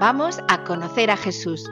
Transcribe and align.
vamos 0.00 0.40
a 0.48 0.64
conocer 0.64 1.10
a 1.10 1.16
Jesús. 1.16 1.70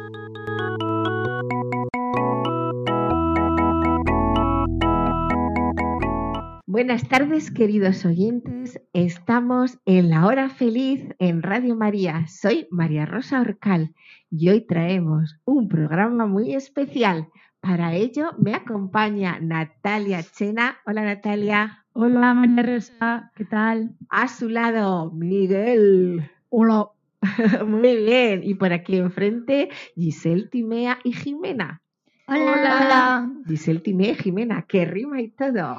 Buenas 6.67 7.09
tardes, 7.09 7.51
queridos 7.51 8.05
oyentes. 8.05 8.81
Estamos 8.93 9.79
en 9.87 10.09
la 10.09 10.27
hora 10.27 10.49
feliz 10.49 11.03
en 11.19 11.43
Radio 11.43 11.75
María. 11.75 12.27
Soy 12.29 12.69
María 12.71 13.07
Rosa 13.07 13.41
Orcal 13.41 13.95
y 14.31 14.49
hoy 14.51 14.61
traemos 14.67 15.37
un 15.45 15.69
programa 15.69 16.27
muy 16.27 16.55
especial. 16.55 17.29
Para 17.61 17.95
ello 17.95 18.31
me 18.39 18.55
acompaña 18.55 19.39
Natalia 19.41 20.23
Chena. 20.23 20.79
Hola 20.87 21.03
Natalia. 21.03 21.85
Hola 21.93 22.35
María 22.35 22.63
Rosa, 22.63 23.33
¿qué 23.35 23.45
tal? 23.45 23.97
A 24.09 24.29
su 24.29 24.49
lado, 24.49 25.11
Miguel. 25.11 26.31
Hola. 26.49 26.91
Muy 27.67 27.97
bien. 27.97 28.43
Y 28.43 28.55
por 28.55 28.73
aquí 28.73 28.97
enfrente, 28.97 29.69
Giselle 29.95 30.49
Timea 30.49 30.99
y 31.05 31.13
Jimena. 31.13 31.83
Hola. 32.27 32.45
Hola. 32.45 33.31
Giselle 33.47 33.81
Timea 33.81 34.13
y 34.13 34.15
Jimena, 34.17 34.63
que 34.63 34.85
rima 34.85 35.21
y 35.21 35.29
todo. 35.29 35.77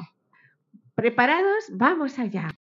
¿Preparados? 0.94 1.70
Vamos 1.72 2.18
allá. 2.18 2.54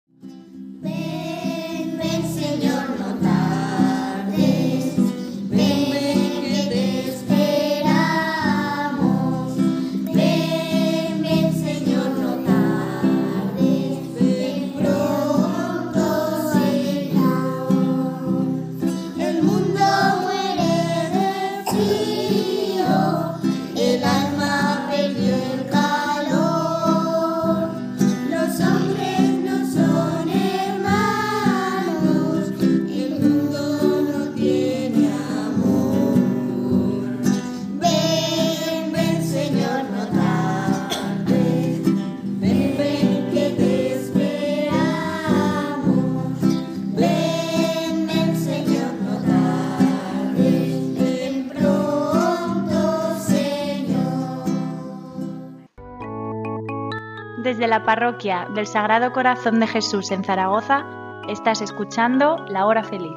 Desde 57.60 57.72
la 57.72 57.84
parroquia 57.84 58.48
del 58.56 58.68
Sagrado 58.68 59.12
Corazón 59.12 59.60
de 59.60 59.68
Jesús 59.68 60.12
en 60.12 60.24
Zaragoza, 60.24 60.86
estás 61.28 61.60
escuchando 61.62 62.38
La 62.48 62.66
Hora 62.66 62.84
Feliz, 62.86 63.12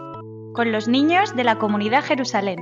con 0.53 0.72
los 0.72 0.88
niños 0.88 1.36
de 1.36 1.44
la 1.44 1.60
comunidad 1.60 2.03
Jerusalén. 2.03 2.58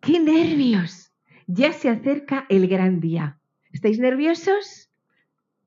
¡Qué 0.00 0.18
nervios! 0.18 1.12
Ya 1.46 1.72
se 1.72 1.88
acerca 1.88 2.46
el 2.48 2.66
gran 2.66 2.98
día. 2.98 3.38
¿Estáis 3.70 4.00
nerviosos? 4.00 4.90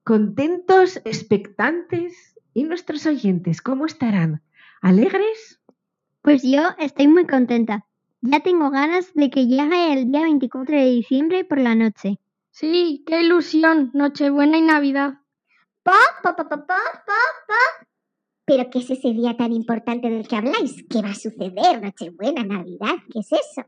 ¿Contentos? 0.04 0.98
¿Expectantes? 1.06 2.38
¿Y 2.54 2.66
nuestros 2.66 3.06
oyentes 3.06 3.62
cómo 3.62 3.86
estarán? 3.86 4.42
¿Alegres? 4.82 5.62
Pues 6.22 6.44
yo 6.44 6.72
estoy 6.78 7.08
muy 7.08 7.26
contenta. 7.26 7.86
Ya 8.28 8.40
tengo 8.40 8.72
ganas 8.72 9.14
de 9.14 9.30
que 9.30 9.46
llegue 9.46 9.94
el 9.94 10.12
día 10.12 10.24
24 10.24 10.76
de 10.76 10.86
diciembre 10.86 11.46
por 11.46 11.60
la 11.60 11.76
noche. 11.76 12.18
Sí, 12.50 13.04
qué 13.06 13.22
ilusión, 13.22 13.92
Nochebuena 13.94 14.58
y 14.58 14.64
Navidad. 14.64 15.20
Pa, 15.84 16.00
pa, 16.24 16.36
pa, 16.36 16.50
pa, 16.50 16.66
pa, 16.66 16.76
pa, 17.06 17.86
¿Pero 18.46 18.72
qué 18.72 18.80
es 18.80 18.90
ese 18.90 19.14
día 19.14 19.38
tan 19.38 19.54
importante 19.54 20.10
del 20.10 20.28
que 20.28 20.38
habláis? 20.38 20.84
¿Qué 20.90 21.04
va 21.04 21.10
a 21.10 21.14
suceder? 21.14 21.84
Nochebuena, 21.84 22.44
Navidad, 22.44 22.96
¿qué 23.14 23.20
es 23.20 23.32
eso? 23.32 23.68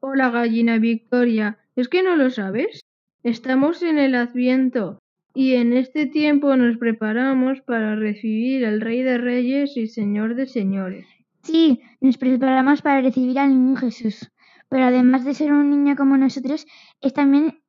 Hola, 0.00 0.30
gallina 0.30 0.78
Victoria. 0.78 1.58
¿Es 1.76 1.88
que 1.88 2.02
no 2.02 2.16
lo 2.16 2.30
sabes? 2.30 2.80
Estamos 3.22 3.82
en 3.82 3.98
el 3.98 4.16
Adviento 4.16 4.98
y 5.32 5.54
en 5.54 5.72
este 5.74 6.06
tiempo 6.06 6.56
nos 6.56 6.76
preparamos 6.76 7.60
para 7.60 7.94
recibir 7.94 8.66
al 8.66 8.80
Rey 8.80 9.02
de 9.02 9.18
Reyes 9.18 9.76
y 9.76 9.86
Señor 9.86 10.34
de 10.34 10.46
Señores. 10.46 11.06
Sí, 11.42 11.80
nos 12.00 12.18
preparamos 12.18 12.82
para 12.82 13.00
recibir 13.00 13.38
al 13.38 13.50
niño 13.50 13.76
Jesús, 13.76 14.30
pero 14.68 14.84
además 14.84 15.24
de 15.24 15.34
ser 15.34 15.52
un 15.52 15.70
niño 15.70 15.96
como 15.96 16.16
nosotros, 16.16 16.66
es 17.00 17.12
también 17.12 17.62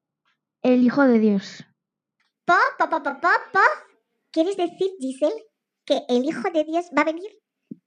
el 0.61 0.83
Hijo 0.83 1.03
de 1.03 1.19
Dios. 1.19 1.65
Pa, 2.45 2.59
pa, 2.77 2.89
pa, 2.89 3.01
pa, 3.01 3.19
pa, 3.19 3.61
¿Quieres 4.31 4.57
decir, 4.57 4.91
Giselle, 4.99 5.45
que 5.85 6.01
el 6.07 6.25
Hijo 6.25 6.49
de 6.51 6.63
Dios 6.63 6.85
va 6.95 7.01
a 7.01 7.05
venir 7.05 7.29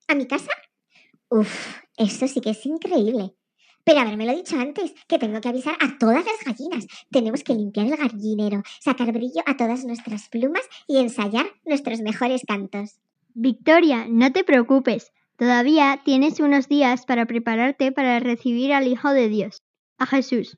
a 0.09 0.15
mi 0.15 0.27
casa? 0.27 0.51
Uf, 1.29 1.83
eso 1.97 2.29
sí 2.29 2.41
que 2.41 2.51
es 2.51 2.67
increíble. 2.67 3.35
Pero 3.85 4.01
haberme 4.01 4.27
lo 4.27 4.35
dicho 4.35 4.59
antes, 4.59 4.93
que 5.07 5.19
tengo 5.19 5.41
que 5.41 5.49
avisar 5.49 5.77
a 5.81 5.97
todas 5.99 6.25
las 6.25 6.45
gallinas. 6.45 6.87
Tenemos 7.11 7.45
que 7.45 7.55
limpiar 7.55 7.87
el 7.87 7.97
gallinero, 7.97 8.63
sacar 8.81 9.13
brillo 9.13 9.43
a 9.47 9.57
todas 9.57 9.85
nuestras 9.85 10.29
plumas 10.29 10.63
y 10.89 10.99
ensayar 10.99 11.47
nuestros 11.65 12.01
mejores 12.01 12.43
cantos. 12.47 12.99
Victoria, 13.35 14.07
no 14.09 14.33
te 14.33 14.43
preocupes. 14.43 15.13
Todavía 15.37 16.01
tienes 16.05 16.41
unos 16.41 16.69
días 16.69 17.05
para 17.05 17.27
prepararte 17.27 17.93
para 17.93 18.19
recibir 18.21 18.73
al 18.73 18.87
Hijo 18.87 19.11
de 19.11 19.29
Dios, 19.29 19.63
a 19.99 20.07
Jesús. 20.07 20.57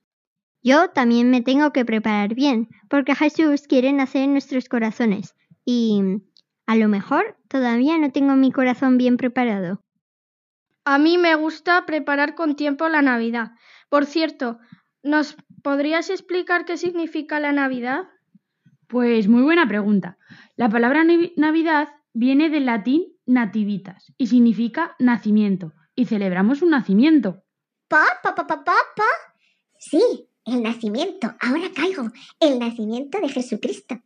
Yo 0.63 0.91
también 0.91 1.31
me 1.31 1.43
tengo 1.43 1.73
que 1.73 1.85
preparar 1.85 2.35
bien, 2.35 2.69
porque 2.89 3.15
Jesús 3.15 3.63
quiere 3.69 3.93
nacer 3.93 4.23
en 4.23 4.33
nuestros 4.33 4.69
corazones 4.69 5.35
y 5.65 6.01
a 6.67 6.77
lo 6.77 6.89
mejor 6.89 7.37
todavía 7.49 7.99
no 7.99 8.13
tengo 8.13 8.37
mi 8.37 8.53
corazón 8.53 8.99
bien 8.99 9.17
preparado. 9.17 9.83
A 10.85 10.99
mí 10.99 11.19
me 11.19 11.35
gusta 11.35 11.85
preparar 11.85 12.35
con 12.35 12.57
tiempo 12.57 12.89
la 12.89 13.03
Navidad. 13.03 13.53
Por 13.89 14.07
cierto, 14.07 14.59
¿nos 15.03 15.37
podrías 15.63 16.09
explicar 16.09 16.65
qué 16.65 16.77
significa 16.77 17.41
la 17.41 17.53
Navidad? 17.53 18.09
Pues 18.87 19.29
muy 19.29 19.43
buena 19.43 19.69
pregunta. 19.69 20.19
La 20.57 20.69
palabra 20.69 21.05
Navidad 21.37 21.89
viene 22.15 22.49
del 22.49 22.67
latín 22.67 23.18
nativitas 23.29 24.13
y 24.19 24.27
significa 24.27 24.97
nacimiento 24.99 25.75
y 25.95 26.07
celebramos 26.07 26.63
un 26.63 26.71
nacimiento. 26.71 27.45
Pa, 27.87 28.05
pa, 28.23 28.35
pa, 28.35 28.47
pa, 28.47 28.65
pa, 28.65 28.75
pa. 28.97 29.05
Sí, 29.79 30.29
el 30.45 30.63
nacimiento. 30.63 31.35
Ahora 31.41 31.71
caigo. 31.75 32.11
El 32.41 32.59
nacimiento 32.59 33.21
de 33.21 33.29
Jesucristo. 33.29 34.01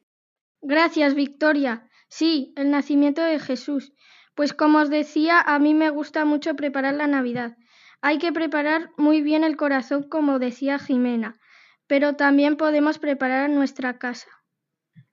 Gracias, 0.61 1.15
Victoria. 1.15 1.89
Sí, 2.09 2.53
el 2.57 2.71
nacimiento 2.71 3.23
de 3.23 3.39
Jesús. 3.39 3.93
Pues 4.35 4.53
como 4.53 4.79
os 4.79 4.91
decía, 4.91 5.41
a 5.41 5.59
mí 5.59 5.75
me 5.75 5.91
gusta 5.91 6.25
mucho 6.25 6.55
preparar 6.57 6.95
la 6.95 7.07
Navidad. 7.07 7.57
Hay 8.01 8.19
que 8.19 8.33
preparar 8.33 8.91
muy 8.97 9.23
bien 9.23 9.45
el 9.45 9.57
corazón, 9.57 10.09
como 10.09 10.39
decía 10.39 10.79
Jimena, 10.79 11.39
pero 11.87 12.17
también 12.17 12.57
podemos 12.57 12.99
preparar 12.99 13.49
nuestra 13.51 13.99
casa. 13.99 14.29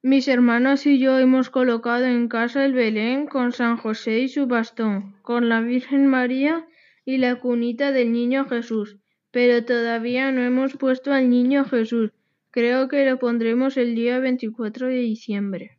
Mis 0.01 0.29
hermanas 0.29 0.85
y 0.85 0.97
yo 0.97 1.19
hemos 1.19 1.49
colocado 1.49 2.05
en 2.05 2.29
casa 2.29 2.63
el 2.63 2.71
Belén 2.71 3.27
con 3.27 3.51
San 3.51 3.75
José 3.75 4.19
y 4.19 4.29
su 4.29 4.47
bastón, 4.47 5.17
con 5.23 5.49
la 5.49 5.59
Virgen 5.59 6.07
María 6.07 6.65
y 7.03 7.17
la 7.17 7.35
cunita 7.35 7.91
del 7.91 8.13
Niño 8.13 8.45
Jesús, 8.45 8.95
pero 9.29 9.65
todavía 9.65 10.31
no 10.31 10.41
hemos 10.41 10.77
puesto 10.77 11.11
al 11.11 11.29
Niño 11.29 11.65
Jesús. 11.65 12.11
Creo 12.49 12.87
que 12.87 13.05
lo 13.05 13.19
pondremos 13.19 13.75
el 13.75 13.93
día 13.93 14.19
24 14.19 14.87
de 14.87 14.99
diciembre. 14.99 15.77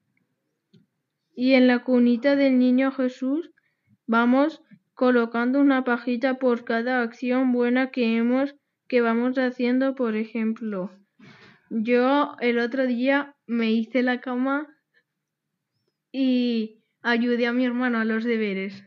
Y 1.35 1.55
en 1.55 1.67
la 1.67 1.83
cunita 1.83 2.37
del 2.37 2.59
Niño 2.59 2.93
Jesús 2.93 3.51
vamos 4.07 4.61
colocando 4.93 5.61
una 5.63 5.83
pajita 5.83 6.35
por 6.35 6.67
cada 6.67 7.01
acción 7.01 7.53
buena 7.53 7.91
que 7.91 8.19
hemos 8.19 8.55
que 8.87 9.01
vamos 9.01 9.39
haciendo, 9.39 9.95
por 9.95 10.15
ejemplo, 10.15 10.91
yo 11.71 12.37
el 12.41 12.59
otro 12.59 12.87
día 12.87 13.37
me 13.47 13.71
hice 13.71 14.03
la 14.03 14.21
cama 14.21 14.69
y 16.13 16.83
ayudé 17.01 17.47
a 17.47 17.53
mi 17.53 17.65
hermano 17.65 17.99
a 17.99 18.05
los 18.05 18.25
deberes. 18.25 18.85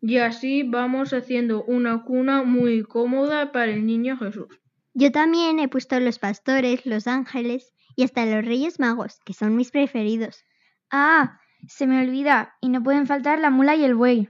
Y 0.00 0.18
así 0.18 0.64
vamos 0.64 1.12
haciendo 1.12 1.64
una 1.64 2.02
cuna 2.04 2.42
muy 2.42 2.82
cómoda 2.82 3.52
para 3.52 3.72
el 3.72 3.86
niño 3.86 4.18
Jesús. 4.18 4.48
Yo 4.92 5.10
también 5.10 5.58
he 5.60 5.68
puesto 5.68 5.98
los 5.98 6.18
pastores, 6.18 6.84
los 6.84 7.06
ángeles 7.06 7.72
y 7.96 8.02
hasta 8.02 8.26
los 8.26 8.44
reyes 8.44 8.78
magos, 8.78 9.20
que 9.24 9.32
son 9.32 9.56
mis 9.56 9.70
preferidos. 9.70 10.44
Ah, 10.90 11.40
se 11.66 11.86
me 11.86 12.02
olvida, 12.02 12.54
y 12.60 12.68
no 12.68 12.82
pueden 12.82 13.06
faltar 13.06 13.38
la 13.38 13.50
mula 13.50 13.76
y 13.76 13.84
el 13.84 13.94
buey. 13.94 14.28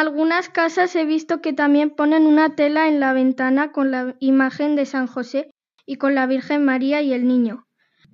Algunas 0.00 0.48
casas 0.48 0.96
he 0.96 1.04
visto 1.04 1.42
que 1.42 1.52
también 1.52 1.90
ponen 1.90 2.26
una 2.26 2.56
tela 2.56 2.88
en 2.88 3.00
la 3.00 3.12
ventana 3.12 3.70
con 3.70 3.90
la 3.90 4.16
imagen 4.18 4.74
de 4.74 4.86
San 4.86 5.06
José 5.06 5.50
y 5.84 5.96
con 5.96 6.14
la 6.14 6.26
Virgen 6.26 6.64
María 6.64 7.02
y 7.02 7.12
el 7.12 7.28
niño. 7.28 7.66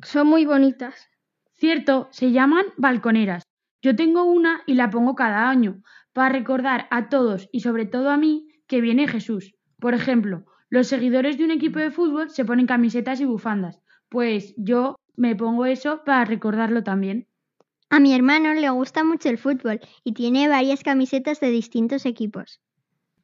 Son 0.03 0.27
muy 0.27 0.45
bonitas. 0.45 1.09
Cierto, 1.55 2.09
se 2.11 2.33
llaman 2.33 2.67
balconeras. 2.77 3.45
Yo 3.83 3.95
tengo 3.95 4.25
una 4.25 4.63
y 4.67 4.75
la 4.75 4.91
pongo 4.91 5.15
cada 5.15 5.49
año, 5.49 5.81
para 6.13 6.31
recordar 6.31 6.89
a 6.91 7.09
todos 7.09 7.49
y 7.53 7.61
sobre 7.61 7.87
todo 7.87 8.11
a 8.11 8.17
mí 8.17 8.49
que 8.67 8.81
viene 8.81 9.07
Jesús. 9.07 9.55
Por 9.79 9.95
ejemplo, 9.95 10.45
los 10.69 10.89
seguidores 10.89 11.39
de 11.39 11.45
un 11.45 11.53
equipo 11.53 11.79
de 11.79 11.93
fútbol 11.93 12.31
se 12.31 12.45
ponen 12.45 12.67
camisetas 12.67 13.21
y 13.21 13.27
bufandas. 13.27 13.81
Pues 14.09 14.55
yo 14.57 14.97
me 15.15 15.37
pongo 15.37 15.67
eso 15.67 16.03
para 16.05 16.25
recordarlo 16.25 16.83
también. 16.83 17.29
A 17.89 18.01
mi 18.01 18.15
hermano 18.15 18.53
le 18.55 18.69
gusta 18.71 19.05
mucho 19.05 19.29
el 19.29 19.39
fútbol 19.39 19.81
y 20.03 20.13
tiene 20.13 20.49
varias 20.49 20.83
camisetas 20.83 21.41
de 21.41 21.51
distintos 21.51 22.05
equipos. 22.05 22.61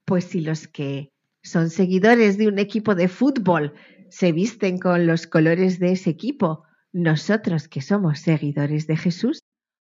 Pues 0.04 0.24
si 0.24 0.40
los 0.40 0.68
que 0.68 1.12
son 1.42 1.70
seguidores 1.70 2.38
de 2.38 2.46
un 2.48 2.58
equipo 2.58 2.94
de 2.94 3.08
fútbol 3.08 3.74
se 4.08 4.30
visten 4.30 4.78
con 4.78 5.06
los 5.06 5.26
colores 5.26 5.78
de 5.78 5.92
ese 5.92 6.10
equipo, 6.10 6.64
nosotros 6.92 7.66
que 7.66 7.80
somos 7.80 8.20
seguidores 8.20 8.86
de 8.86 8.96
Jesús, 8.96 9.42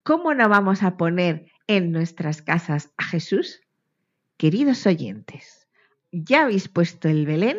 ¿cómo 0.05 0.35
no 0.35 0.49
vamos 0.49 0.83
a 0.83 0.97
poner 0.97 1.51
en 1.67 1.91
nuestras 1.91 2.43
casas 2.43 2.93
a 2.97 3.05
Jesús? 3.05 3.63
Queridos 4.37 4.87
oyentes, 4.87 5.67
¿ya 6.13 6.43
habéis 6.43 6.69
puesto 6.69 7.09
el 7.09 7.27
Belén? 7.27 7.59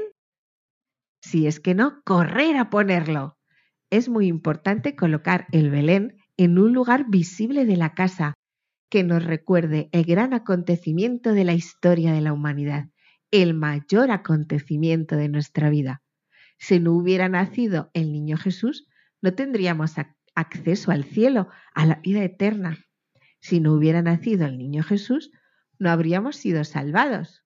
Si 1.21 1.45
es 1.45 1.59
que 1.59 1.75
no, 1.75 2.01
correr 2.03 2.55
a 2.57 2.69
ponerlo. 2.69 3.37
Es 3.89 4.07
muy 4.07 4.27
importante 4.27 4.95
colocar 4.95 5.47
el 5.51 5.69
Belén 5.69 6.20
en 6.37 6.57
un 6.57 6.73
lugar 6.73 7.05
visible 7.09 7.65
de 7.65 7.77
la 7.77 7.93
casa 7.93 8.33
que 8.89 9.03
nos 9.03 9.23
recuerde 9.23 9.89
el 9.91 10.03
gran 10.03 10.33
acontecimiento 10.33 11.33
de 11.33 11.45
la 11.45 11.53
historia 11.53 12.11
de 12.11 12.21
la 12.21 12.33
humanidad, 12.33 12.89
el 13.31 13.53
mayor 13.53 14.11
acontecimiento 14.11 15.15
de 15.15 15.29
nuestra 15.29 15.69
vida. 15.69 16.01
Si 16.59 16.79
no 16.79 16.93
hubiera 16.93 17.29
nacido 17.29 17.89
el 17.93 18.11
niño 18.11 18.37
Jesús, 18.37 18.87
no 19.21 19.33
tendríamos 19.33 19.95
acceso 20.35 20.91
al 20.91 21.05
cielo, 21.05 21.47
a 21.73 21.85
la 21.85 21.95
vida 21.95 22.23
eterna. 22.23 22.77
Si 23.39 23.59
no 23.59 23.73
hubiera 23.73 24.01
nacido 24.01 24.45
el 24.45 24.57
niño 24.57 24.83
Jesús, 24.83 25.31
no 25.79 25.89
habríamos 25.89 26.35
sido 26.35 26.63
salvados. 26.63 27.43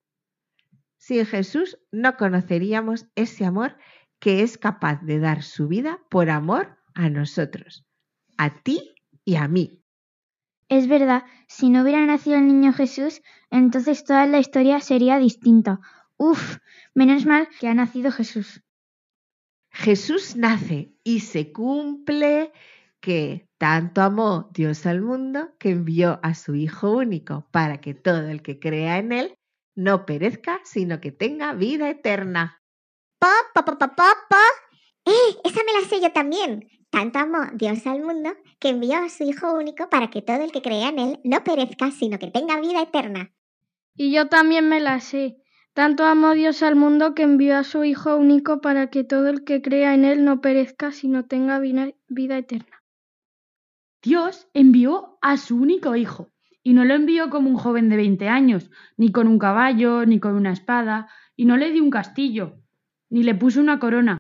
Sin 0.98 1.26
Jesús 1.26 1.78
no 1.92 2.18
conoceríamos 2.18 3.06
ese 3.16 3.46
amor 3.46 3.78
que 4.20 4.42
es 4.42 4.58
capaz 4.58 5.02
de 5.04 5.20
dar 5.20 5.44
su 5.44 5.68
vida 5.68 6.00
por 6.10 6.30
amor 6.30 6.78
a 6.96 7.10
nosotros 7.10 7.85
a 8.38 8.62
ti 8.62 8.96
y 9.24 9.36
a 9.36 9.48
mí. 9.48 9.82
Es 10.68 10.88
verdad, 10.88 11.24
si 11.48 11.70
no 11.70 11.84
hubiera 11.84 12.06
nacido 12.06 12.38
el 12.38 12.48
niño 12.48 12.74
Jesús, 12.74 13.22
entonces 13.52 14.04
toda 14.04 14.26
la 14.26 14.40
historia 14.40 14.80
sería 14.80 15.20
distinta. 15.20 15.80
Uf, 16.18 16.58
menos 16.94 17.26
mal 17.26 17.48
que 17.60 17.68
ha 17.68 17.74
nacido 17.74 18.12
Jesús. 18.12 18.64
Jesús 19.70 20.36
nace 20.36 20.94
y 21.04 21.20
se 21.20 21.52
cumple 21.52 22.52
que 23.02 23.48
tanto 23.58 24.02
amó 24.02 24.50
Dios 24.54 24.86
al 24.86 25.02
mundo 25.02 25.54
que 25.60 25.70
envió 25.70 26.20
a 26.24 26.34
su 26.34 26.56
Hijo 26.56 26.92
único 26.92 27.48
para 27.52 27.82
que 27.82 27.94
todo 27.94 28.28
el 28.30 28.42
que 28.42 28.60
crea 28.60 28.98
en 28.98 29.12
Él 29.12 29.38
no 29.76 30.06
perezca, 30.06 30.62
sino 30.64 31.02
que 31.02 31.12
tenga 31.12 31.54
vida 31.54 31.90
eterna. 31.90 32.64
Pa, 33.20 33.34
pa, 33.54 33.66
pa, 33.66 33.78
pa, 33.78 33.96
pa, 33.96 34.42
¡Eh! 35.06 35.38
Esa 35.44 35.62
me 35.64 35.80
la 35.80 35.88
sé 35.88 36.02
yo 36.02 36.12
también. 36.12 36.68
Tanto 36.96 37.20
amó 37.20 37.40
Dios 37.56 37.86
al 37.88 38.02
mundo 38.02 38.30
que 38.58 38.70
envió 38.70 38.96
a 39.00 39.10
su 39.10 39.26
Hijo 39.26 39.54
único 39.54 39.90
para 39.90 40.10
que 40.10 40.22
todo 40.22 40.38
el 40.38 40.54
que 40.54 40.62
crea 40.62 40.88
en 40.88 41.00
Él 41.00 41.20
no 41.26 41.44
perezca, 41.44 41.92
sino 41.92 42.20
que 42.20 42.32
tenga 42.32 42.58
vida 42.62 42.82
eterna. 42.82 43.34
Y 43.98 44.14
yo 44.14 44.30
también 44.30 44.70
me 44.70 44.80
la 44.80 45.02
sé. 45.02 45.36
Tanto 45.74 46.06
amó 46.06 46.32
Dios 46.32 46.64
al 46.64 46.78
mundo 46.78 47.14
que 47.14 47.24
envió 47.24 47.58
a 47.58 47.66
su 47.66 47.84
Hijo 47.84 48.16
único 48.16 48.62
para 48.62 48.88
que 48.88 49.04
todo 49.04 49.28
el 49.28 49.44
que 49.44 49.62
crea 49.62 49.94
en 49.94 50.06
Él 50.06 50.24
no 50.24 50.40
perezca, 50.40 50.94
sino 50.94 51.26
tenga 51.26 51.60
vida 51.60 52.38
eterna. 52.38 52.82
Dios 54.02 54.48
envió 54.54 55.18
a 55.22 55.36
su 55.36 55.58
único 55.58 55.98
Hijo, 55.98 56.32
y 56.64 56.72
no 56.72 56.86
lo 56.86 56.94
envió 56.94 57.30
como 57.30 57.50
un 57.50 57.58
joven 57.58 57.90
de 57.90 57.98
20 57.98 58.30
años, 58.30 58.72
ni 58.96 59.12
con 59.12 59.28
un 59.28 59.38
caballo, 59.38 60.06
ni 60.06 60.22
con 60.22 60.34
una 60.34 60.54
espada, 60.54 61.10
y 61.36 61.44
no 61.44 61.58
le 61.58 61.74
dio 61.74 61.84
un 61.84 61.90
castillo, 61.90 62.62
ni 63.10 63.24
le 63.24 63.36
puso 63.36 63.60
una 63.60 63.80
corona, 63.80 64.18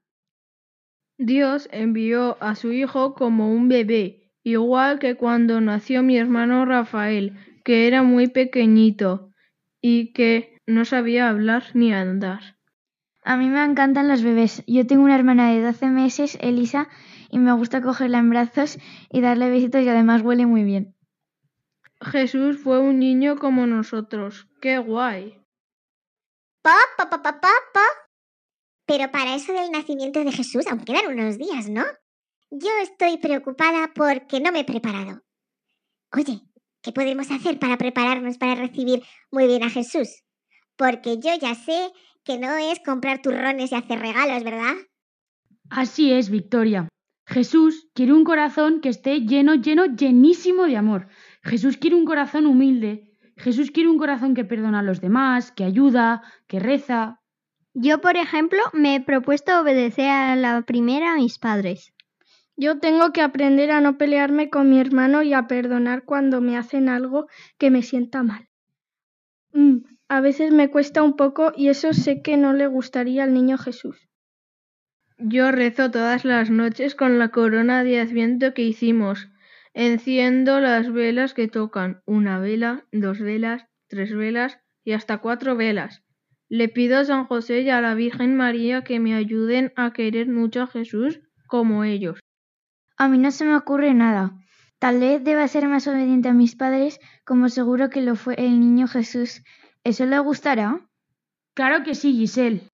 Dios 1.17 1.69
envió 1.71 2.37
a 2.41 2.55
su 2.55 2.73
hijo 2.73 3.13
como 3.13 3.51
un 3.51 3.69
bebé, 3.69 4.31
igual 4.43 4.99
que 4.99 5.15
cuando 5.15 5.61
nació 5.61 6.03
mi 6.03 6.17
hermano 6.17 6.65
Rafael, 6.65 7.37
que 7.63 7.87
era 7.87 8.03
muy 8.03 8.27
pequeñito 8.27 9.31
y 9.79 10.11
que 10.11 10.61
no 10.67 10.83
sabía 10.83 11.29
hablar 11.29 11.63
ni 11.73 11.93
andar. 11.93 12.57
A 13.23 13.37
mí 13.37 13.49
me 13.49 13.63
encantan 13.63 14.07
los 14.07 14.23
bebés. 14.23 14.63
Yo 14.67 14.85
tengo 14.85 15.03
una 15.03 15.15
hermana 15.15 15.51
de 15.51 15.61
12 15.61 15.87
meses, 15.87 16.37
Elisa, 16.41 16.89
y 17.31 17.39
me 17.39 17.53
gusta 17.53 17.81
cogerla 17.81 18.19
en 18.19 18.29
brazos 18.29 18.77
y 19.09 19.21
darle 19.21 19.49
besitos 19.49 19.81
y 19.81 19.89
además 19.89 20.21
huele 20.21 20.45
muy 20.45 20.63
bien. 20.63 20.95
Jesús 22.01 22.59
fue 22.61 22.79
un 22.79 22.99
niño 22.99 23.37
como 23.37 23.65
nosotros. 23.65 24.47
¡Qué 24.61 24.77
guay! 24.77 25.41
Pa, 26.61 26.75
pa, 26.97 27.09
pa, 27.09 27.21
pa, 27.21 27.41
pa, 27.41 27.51
pero 28.85 29.11
para 29.11 29.35
eso 29.35 29.53
del 29.53 29.71
nacimiento 29.71 30.23
de 30.23 30.31
Jesús 30.31 30.65
aún 30.67 30.81
quedan 30.81 31.07
unos 31.07 31.37
días, 31.37 31.69
¿no? 31.69 31.83
Yo 32.51 32.69
estoy 32.81 33.17
preocupada 33.17 33.91
porque 33.93 34.39
no 34.39 34.51
me 34.51 34.61
he 34.61 34.65
preparado. 34.65 35.21
Oye, 36.13 36.41
¿qué 36.81 36.91
podemos 36.91 37.31
hacer 37.31 37.59
para 37.59 37.77
prepararnos 37.77 38.37
para 38.37 38.55
recibir 38.55 39.03
muy 39.31 39.47
bien 39.47 39.63
a 39.63 39.69
Jesús? 39.69 40.23
Porque 40.77 41.17
yo 41.19 41.31
ya 41.41 41.55
sé 41.55 41.91
que 42.23 42.37
no 42.37 42.55
es 42.55 42.79
comprar 42.79 43.21
turrones 43.21 43.71
y 43.71 43.75
hacer 43.75 43.99
regalos, 43.99 44.43
¿verdad? 44.43 44.75
Así 45.69 46.11
es, 46.11 46.29
Victoria. 46.29 46.87
Jesús 47.27 47.87
quiere 47.93 48.13
un 48.13 48.23
corazón 48.23 48.81
que 48.81 48.89
esté 48.89 49.21
lleno, 49.21 49.55
lleno, 49.55 49.85
llenísimo 49.85 50.65
de 50.65 50.77
amor. 50.77 51.07
Jesús 51.43 51.77
quiere 51.77 51.95
un 51.95 52.05
corazón 52.05 52.45
humilde. 52.45 53.11
Jesús 53.37 53.71
quiere 53.71 53.89
un 53.89 53.97
corazón 53.97 54.35
que 54.35 54.45
perdona 54.45 54.79
a 54.79 54.83
los 54.83 55.01
demás, 55.01 55.51
que 55.51 55.63
ayuda, 55.63 56.21
que 56.47 56.59
reza, 56.59 57.21
yo, 57.75 57.99
por 57.99 58.15
ejemplo, 58.15 58.59
me 58.71 58.95
he 58.95 59.01
propuesto 59.01 59.59
obedecer 59.59 60.09
a 60.09 60.35
la 60.37 60.61
primera 60.61 61.11
a 61.11 61.15
mis 61.15 61.37
padres. 61.37 61.93
Yo 62.55 62.79
tengo 62.79 63.11
que 63.11 63.21
aprender 63.21 63.69
a 63.69 63.81
no 63.81 63.97
pelearme 63.97 64.49
con 64.49 64.69
mi 64.69 64.79
hermano 64.79 65.23
y 65.23 65.33
a 65.33 65.47
perdonar 65.47 66.05
cuando 66.05 66.39
me 66.39 66.55
hacen 66.55 66.87
algo 66.87 67.27
que 67.57 67.69
me 67.69 67.83
sienta 67.83 68.23
mal. 68.23 68.47
Mm, 69.51 69.79
a 70.07 70.21
veces 70.21 70.53
me 70.53 70.69
cuesta 70.69 71.03
un 71.03 71.17
poco 71.17 71.51
y 71.53 71.67
eso 71.67 71.91
sé 71.91 72.21
que 72.21 72.37
no 72.37 72.53
le 72.53 72.67
gustaría 72.67 73.25
al 73.25 73.33
niño 73.33 73.57
Jesús. 73.57 74.07
Yo 75.17 75.51
rezo 75.51 75.91
todas 75.91 76.23
las 76.23 76.49
noches 76.49 76.95
con 76.95 77.19
la 77.19 77.29
corona 77.29 77.83
de 77.83 77.99
Adviento 77.99 78.53
que 78.53 78.61
hicimos. 78.61 79.27
Enciendo 79.73 80.61
las 80.61 80.93
velas 80.93 81.33
que 81.33 81.49
tocan, 81.49 82.01
una 82.05 82.39
vela, 82.39 82.85
dos 82.93 83.19
velas, 83.19 83.65
tres 83.87 84.15
velas 84.15 84.59
y 84.85 84.93
hasta 84.93 85.17
cuatro 85.17 85.57
velas. 85.57 86.04
Le 86.57 86.69
pido 86.69 86.97
a 86.97 87.03
San 87.03 87.25
José 87.25 87.63
y 87.63 87.69
a 87.69 87.81
la 87.81 87.95
Virgen 87.95 88.37
María 88.37 88.85
que 88.85 89.01
me 89.01 89.13
ayuden 89.13 89.73
a 89.75 89.91
querer 89.91 90.29
mucho 90.29 90.61
a 90.61 90.67
Jesús 90.67 91.19
como 91.47 91.83
ellos. 91.83 92.21
A 92.95 93.09
mí 93.09 93.17
no 93.17 93.29
se 93.31 93.43
me 93.43 93.57
ocurre 93.57 93.93
nada. 93.93 94.39
Tal 94.79 95.01
vez 95.01 95.21
deba 95.21 95.49
ser 95.49 95.67
más 95.67 95.85
obediente 95.85 96.29
a 96.29 96.33
mis 96.33 96.55
padres, 96.55 97.01
como 97.25 97.49
seguro 97.49 97.89
que 97.89 98.01
lo 98.01 98.15
fue 98.15 98.35
el 98.37 98.57
niño 98.61 98.87
Jesús. 98.87 99.43
¿Eso 99.83 100.05
le 100.05 100.17
gustará? 100.19 100.79
Claro 101.55 101.83
que 101.83 101.93
sí, 101.93 102.13
Giselle. 102.13 102.69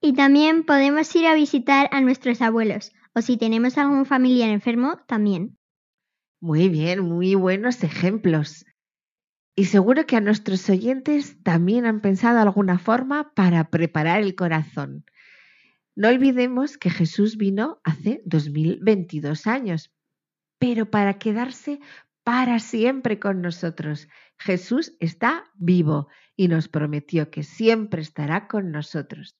Y 0.00 0.14
también 0.14 0.64
podemos 0.64 1.14
ir 1.14 1.28
a 1.28 1.34
visitar 1.34 1.88
a 1.92 2.00
nuestros 2.00 2.42
abuelos, 2.42 2.90
o 3.14 3.22
si 3.22 3.36
tenemos 3.36 3.78
algún 3.78 4.06
familiar 4.06 4.50
enfermo, 4.50 4.98
también. 5.06 5.56
Muy 6.40 6.68
bien, 6.68 7.02
muy 7.02 7.36
buenos 7.36 7.84
ejemplos. 7.84 8.66
Y 9.56 9.66
seguro 9.66 10.06
que 10.06 10.16
a 10.16 10.20
nuestros 10.20 10.68
oyentes 10.68 11.42
también 11.42 11.86
han 11.86 12.00
pensado 12.00 12.40
alguna 12.40 12.78
forma 12.78 13.32
para 13.34 13.70
preparar 13.70 14.20
el 14.22 14.34
corazón. 14.34 15.04
No 15.94 16.08
olvidemos 16.08 16.76
que 16.76 16.90
Jesús 16.90 17.36
vino 17.36 17.80
hace 17.84 18.20
2022 18.24 19.46
años, 19.46 19.94
pero 20.58 20.90
para 20.90 21.18
quedarse 21.18 21.78
para 22.24 22.58
siempre 22.58 23.20
con 23.20 23.42
nosotros. 23.42 24.08
Jesús 24.38 24.96
está 24.98 25.44
vivo 25.54 26.08
y 26.36 26.48
nos 26.48 26.68
prometió 26.68 27.30
que 27.30 27.44
siempre 27.44 28.02
estará 28.02 28.48
con 28.48 28.72
nosotros. 28.72 29.36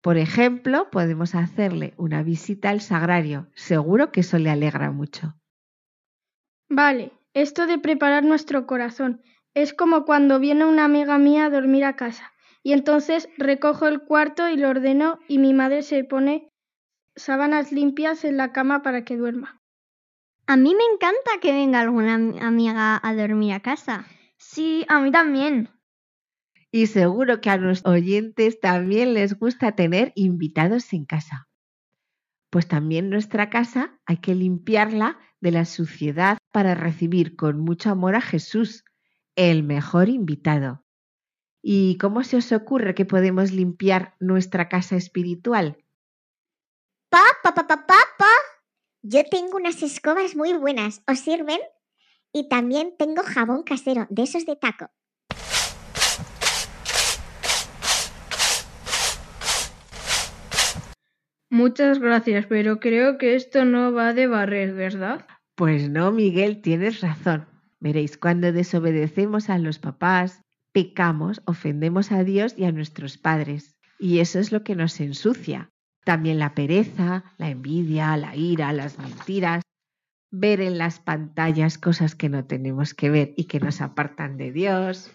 Por 0.00 0.16
ejemplo, 0.16 0.90
podemos 0.90 1.34
hacerle 1.34 1.94
una 1.96 2.22
visita 2.22 2.70
al 2.70 2.80
sagrario. 2.80 3.50
Seguro 3.54 4.10
que 4.10 4.20
eso 4.20 4.38
le 4.38 4.50
alegra 4.50 4.90
mucho. 4.90 5.34
Vale, 6.68 7.12
esto 7.42 7.66
de 7.66 7.78
preparar 7.78 8.24
nuestro 8.24 8.66
corazón 8.66 9.22
es 9.54 9.72
como 9.72 10.04
cuando 10.04 10.38
viene 10.38 10.64
una 10.64 10.84
amiga 10.84 11.18
mía 11.18 11.46
a 11.46 11.50
dormir 11.50 11.84
a 11.84 11.96
casa 11.96 12.32
y 12.62 12.72
entonces 12.72 13.28
recojo 13.38 13.86
el 13.86 14.00
cuarto 14.00 14.48
y 14.48 14.56
lo 14.56 14.68
ordeno 14.68 15.18
y 15.28 15.38
mi 15.38 15.54
madre 15.54 15.82
se 15.82 16.04
pone 16.04 16.50
sábanas 17.16 17.72
limpias 17.72 18.24
en 18.24 18.36
la 18.36 18.52
cama 18.52 18.82
para 18.82 19.04
que 19.04 19.16
duerma. 19.16 19.60
A 20.46 20.56
mí 20.56 20.74
me 20.74 20.84
encanta 20.92 21.40
que 21.40 21.52
venga 21.52 21.80
alguna 21.80 22.14
amiga 22.14 23.00
a 23.02 23.14
dormir 23.14 23.52
a 23.52 23.60
casa. 23.60 24.06
Sí, 24.38 24.86
a 24.88 25.00
mí 25.00 25.10
también. 25.10 25.68
Y 26.70 26.86
seguro 26.86 27.40
que 27.40 27.50
a 27.50 27.58
nuestros 27.58 27.94
oyentes 27.94 28.60
también 28.60 29.14
les 29.14 29.38
gusta 29.38 29.72
tener 29.72 30.12
invitados 30.14 30.92
en 30.92 31.04
casa. 31.04 31.48
Pues 32.50 32.66
también 32.66 33.10
nuestra 33.10 33.50
casa 33.50 33.98
hay 34.06 34.18
que 34.18 34.34
limpiarla 34.34 35.18
de 35.40 35.50
la 35.50 35.64
suciedad 35.64 36.37
para 36.50 36.74
recibir 36.74 37.36
con 37.36 37.60
mucho 37.60 37.90
amor 37.90 38.14
a 38.14 38.20
Jesús, 38.20 38.84
el 39.36 39.62
mejor 39.62 40.08
invitado. 40.08 40.84
¿Y 41.62 41.98
cómo 41.98 42.24
se 42.24 42.36
os 42.36 42.52
ocurre 42.52 42.94
que 42.94 43.04
podemos 43.04 43.52
limpiar 43.52 44.14
nuestra 44.20 44.68
casa 44.68 44.96
espiritual? 44.96 45.84
Pa, 47.10 47.22
pa, 47.42 47.54
pa, 47.54 47.66
pa, 47.66 47.86
pa, 47.86 47.98
pa. 48.18 48.30
Yo 49.02 49.24
tengo 49.30 49.56
unas 49.56 49.82
escobas 49.82 50.36
muy 50.36 50.52
buenas. 50.54 51.02
¿Os 51.06 51.20
sirven? 51.20 51.60
Y 52.32 52.48
también 52.48 52.94
tengo 52.98 53.22
jabón 53.22 53.62
casero, 53.62 54.06
de 54.10 54.22
esos 54.22 54.44
de 54.44 54.56
taco. 54.56 54.90
Muchas 61.50 61.98
gracias, 61.98 62.46
pero 62.46 62.78
creo 62.78 63.16
que 63.16 63.34
esto 63.34 63.64
no 63.64 63.92
va 63.92 64.12
de 64.12 64.26
barrer, 64.26 64.74
¿verdad? 64.74 65.26
Pues 65.58 65.90
no, 65.90 66.12
Miguel, 66.12 66.62
tienes 66.62 67.00
razón. 67.00 67.48
Veréis, 67.80 68.16
cuando 68.16 68.52
desobedecemos 68.52 69.50
a 69.50 69.58
los 69.58 69.80
papás, 69.80 70.44
pecamos, 70.70 71.42
ofendemos 71.46 72.12
a 72.12 72.22
Dios 72.22 72.54
y 72.56 72.64
a 72.64 72.70
nuestros 72.70 73.18
padres. 73.18 73.76
Y 73.98 74.20
eso 74.20 74.38
es 74.38 74.52
lo 74.52 74.62
que 74.62 74.76
nos 74.76 75.00
ensucia. 75.00 75.68
También 76.04 76.38
la 76.38 76.54
pereza, 76.54 77.24
la 77.38 77.50
envidia, 77.50 78.16
la 78.16 78.36
ira, 78.36 78.72
las 78.72 79.00
mentiras, 79.00 79.64
ver 80.30 80.60
en 80.60 80.78
las 80.78 81.00
pantallas 81.00 81.76
cosas 81.76 82.14
que 82.14 82.28
no 82.28 82.44
tenemos 82.44 82.94
que 82.94 83.10
ver 83.10 83.34
y 83.36 83.46
que 83.46 83.58
nos 83.58 83.80
apartan 83.80 84.36
de 84.36 84.52
Dios. 84.52 85.10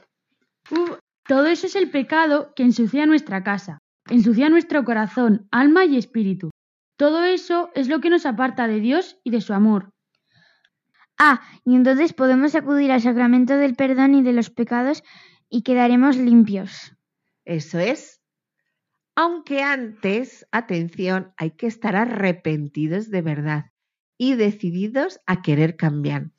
todo 1.26 1.48
eso 1.48 1.68
es 1.68 1.78
el 1.78 1.90
pecado 1.90 2.52
que 2.54 2.64
ensucia 2.64 3.06
nuestra 3.06 3.46
casa, 3.46 3.80
ensucia 4.10 4.50
nuestro 4.50 4.84
corazón, 4.84 5.48
alma 5.52 5.86
y 5.86 5.96
espíritu. 5.96 6.50
Todo 6.98 7.24
eso 7.24 7.72
es 7.76 7.88
lo 7.88 8.02
que 8.02 8.10
nos 8.10 8.26
aparta 8.26 8.68
de 8.68 8.82
Dios 8.82 9.22
y 9.24 9.32
de 9.32 9.40
su 9.40 9.54
amor. 9.54 9.94
Ah, 11.18 11.42
y 11.64 11.76
entonces 11.76 12.14
podemos 12.14 12.56
acudir 12.56 12.92
al 12.92 13.02
sacramento 13.02 13.58
del 13.58 13.76
perdón 13.76 14.16
y 14.16 14.24
de 14.24 14.34
los 14.34 14.50
pecados 14.50 15.04
y 15.50 15.62
quedaremos 15.62 16.18
limpios. 16.18 16.96
Eso 17.46 17.80
es. 17.80 18.22
Aunque 19.16 19.62
antes, 19.62 20.48
atención, 20.52 21.34
hay 21.38 21.52
que 21.52 21.68
estar 21.68 21.96
arrepentidos 21.96 23.10
de 23.10 23.22
verdad 23.22 23.66
y 24.18 24.34
decididos 24.36 25.20
a 25.28 25.42
querer 25.42 25.76
cambiar. 25.76 26.32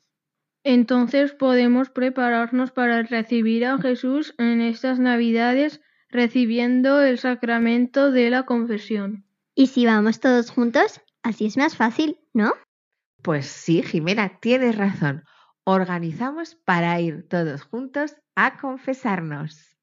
Entonces 0.63 1.31
podemos 1.31 1.89
prepararnos 1.89 2.71
para 2.71 3.03
recibir 3.03 3.65
a 3.65 3.77
Jesús 3.77 4.33
en 4.37 4.61
estas 4.61 4.99
Navidades 4.99 5.79
recibiendo 6.09 7.01
el 7.01 7.19
sacramento 7.19 8.11
de 8.11 8.29
la 8.29 8.43
confesión. 8.43 9.25
¿Y 9.53 9.67
si 9.67 9.85
vamos 9.85 10.19
todos 10.19 10.49
juntos? 10.49 11.01
Así 11.23 11.45
es 11.45 11.55
más 11.55 11.77
fácil, 11.77 12.17
¿no? 12.33 12.53
Pues 13.25 13.47
sí, 13.47 13.81
Jimena, 13.81 14.37
tienes 14.39 14.77
razón. 14.77 15.23
Organizamos 15.63 16.53
para 16.53 17.01
ir 17.01 17.27
todos 17.27 17.63
juntos 17.63 18.17
a 18.35 18.59
confesarnos. 18.59 19.75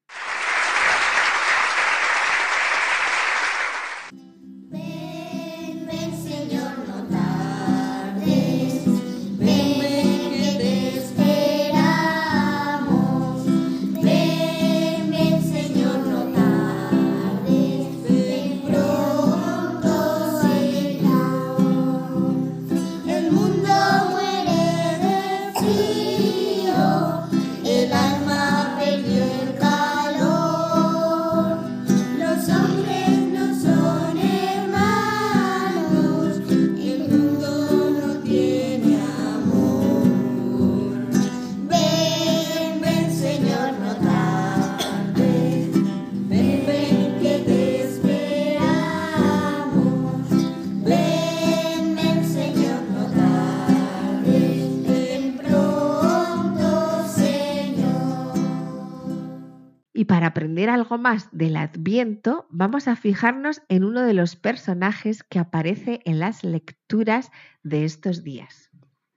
Algo 60.73 60.97
más 60.97 61.29
del 61.31 61.55
Adviento, 61.55 62.47
vamos 62.49 62.87
a 62.87 62.95
fijarnos 62.95 63.61
en 63.69 63.83
uno 63.83 64.01
de 64.01 64.13
los 64.13 64.35
personajes 64.35 65.23
que 65.23 65.39
aparece 65.39 66.01
en 66.05 66.19
las 66.19 66.43
lecturas 66.43 67.31
de 67.63 67.85
estos 67.85 68.23
días. 68.23 68.69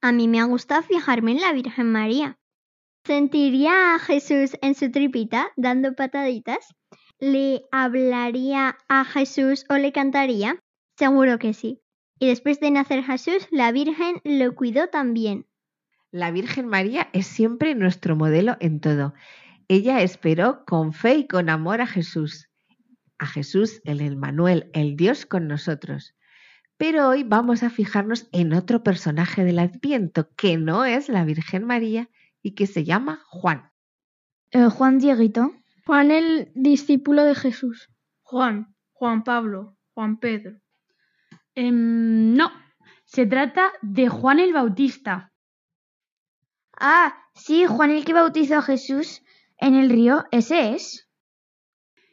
A 0.03 0.13
mí 0.13 0.29
me 0.29 0.43
gusta 0.45 0.83
fijarme 0.83 1.33
en 1.33 1.41
la 1.41 1.53
Virgen 1.53 1.91
María. 1.91 2.39
¿Sentiría 3.05 3.95
a 3.95 3.99
Jesús 3.99 4.57
en 4.63 4.75
su 4.75 4.91
tripita 4.91 5.49
dando 5.57 5.95
pataditas? 5.95 6.75
¿Le 7.19 7.63
hablaría 7.73 8.77
a 8.89 9.05
Jesús 9.05 9.65
o 9.69 9.75
le 9.75 9.93
cantaría? 9.93 10.61
Seguro 10.97 11.39
que 11.39 11.55
sí. 11.55 11.81
Y 12.19 12.29
después 12.29 12.61
de 12.61 12.71
nacer 12.71 13.03
Jesús, 13.05 13.49
la 13.51 13.73
Virgen 13.73 14.21
lo 14.25 14.55
cuidó 14.55 14.89
también. 14.89 15.47
La 16.11 16.31
Virgen 16.31 16.67
María 16.67 17.09
es 17.13 17.27
siempre 17.27 17.75
nuestro 17.75 18.17
modelo 18.17 18.57
en 18.61 18.81
todo. 18.81 19.15
Ella 19.69 20.01
esperó 20.01 20.65
con 20.65 20.93
fe 20.93 21.17
y 21.17 21.27
con 21.27 21.49
amor 21.51 21.81
a 21.81 21.87
Jesús, 21.87 22.49
a 23.19 23.27
Jesús, 23.27 23.81
el 23.85 24.01
Emmanuel, 24.01 24.71
el 24.75 24.97
Dios 24.97 25.27
con 25.27 25.49
nosotros. 25.49 26.15
Pero 26.77 27.09
hoy 27.09 27.25
vamos 27.25 27.65
a 27.65 27.71
fijarnos 27.71 28.29
en 28.33 28.53
otro 28.53 28.85
personaje 28.85 29.43
del 29.45 29.59
Adviento, 29.59 30.29
que 30.37 30.57
no 30.57 30.85
es 30.85 31.09
la 31.09 31.25
Virgen 31.25 31.65
María 31.65 32.09
y 32.43 32.55
que 32.55 32.67
se 32.67 32.85
llama 32.85 33.23
Juan. 33.29 33.73
Eh, 34.53 34.67
Juan 34.67 34.99
Dieguito. 34.99 35.53
Juan 35.85 36.13
el 36.13 36.53
discípulo 36.55 37.25
de 37.25 37.35
Jesús. 37.35 37.91
Juan, 38.23 38.75
Juan 38.93 39.25
Pablo, 39.25 39.77
Juan 39.95 40.19
Pedro. 40.19 40.61
Em, 41.55 42.35
no, 42.35 42.53
se 43.05 43.27
trata 43.27 43.73
de 43.83 44.09
Juan 44.09 44.39
el 44.39 44.53
Bautista. 44.53 45.33
Ah, 46.79 47.17
sí, 47.35 47.67
Juan 47.67 47.91
el 47.91 48.05
que 48.05 48.13
bautizó 48.13 48.59
a 48.59 48.63
Jesús 48.63 49.23
en 49.59 49.75
el 49.75 49.91
río, 49.91 50.25
ese 50.31 50.75
es. 50.75 51.09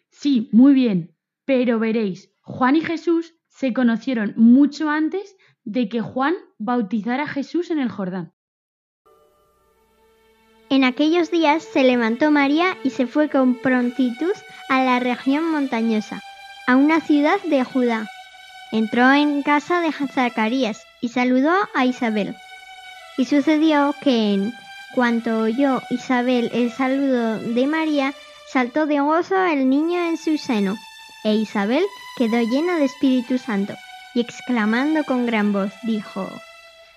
Sí, 0.09 0.49
muy 0.51 0.73
bien, 0.73 1.15
pero 1.45 1.79
veréis, 1.79 2.31
Juan 2.41 2.75
y 2.75 2.81
Jesús 2.81 3.35
se 3.47 3.73
conocieron 3.73 4.33
mucho 4.35 4.89
antes 4.89 5.35
de 5.63 5.89
que 5.89 6.01
Juan 6.01 6.35
bautizara 6.57 7.23
a 7.23 7.27
Jesús 7.27 7.71
en 7.71 7.79
el 7.79 7.89
Jordán. 7.89 8.33
En 10.69 10.83
aquellos 10.83 11.29
días 11.29 11.63
se 11.63 11.83
levantó 11.83 12.31
María 12.31 12.77
y 12.83 12.89
se 12.89 13.05
fue 13.05 13.29
con 13.29 13.55
prontitud 13.55 14.33
a 14.69 14.83
la 14.83 14.99
región 14.99 15.51
montañosa, 15.51 16.21
a 16.65 16.75
una 16.75 16.99
ciudad 16.99 17.39
de 17.43 17.63
Judá. 17.63 18.07
Entró 18.71 19.11
en 19.11 19.43
casa 19.43 19.81
de 19.81 19.91
Zacarías 19.91 20.83
y 20.99 21.09
saludó 21.09 21.53
a 21.75 21.85
Isabel. 21.85 22.35
Y 23.17 23.25
sucedió 23.25 23.93
que 24.01 24.33
en 24.33 24.53
cuando 24.93 25.39
oyó 25.39 25.81
Isabel 25.89 26.49
el 26.53 26.71
saludo 26.71 27.39
de 27.39 27.67
María, 27.67 28.13
saltó 28.51 28.85
de 28.85 28.99
gozo 28.99 29.35
el 29.43 29.69
niño 29.69 29.99
en 30.03 30.17
su 30.17 30.37
seno, 30.37 30.77
e 31.23 31.35
Isabel 31.35 31.83
quedó 32.17 32.39
llena 32.41 32.77
de 32.77 32.85
Espíritu 32.85 33.37
Santo, 33.37 33.73
y 34.13 34.21
exclamando 34.21 35.03
con 35.03 35.25
gran 35.25 35.51
voz, 35.51 35.71
dijo, 35.83 36.29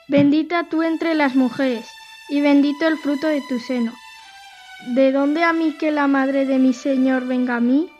Bendita 0.08 0.64
tú 0.64 0.82
entre 0.82 1.14
las 1.14 1.34
mujeres, 1.34 1.88
y 2.28 2.40
bendito 2.40 2.86
el 2.86 2.98
fruto 2.98 3.26
de 3.26 3.42
tu 3.48 3.58
seno. 3.60 3.92
¿De 4.88 5.10
dónde 5.10 5.42
a 5.42 5.52
mí 5.52 5.72
que 5.72 5.90
la 5.90 6.06
madre 6.06 6.44
de 6.44 6.58
mi 6.58 6.74
Señor 6.74 7.26
venga 7.26 7.56
a 7.56 7.60
mí? 7.60 7.90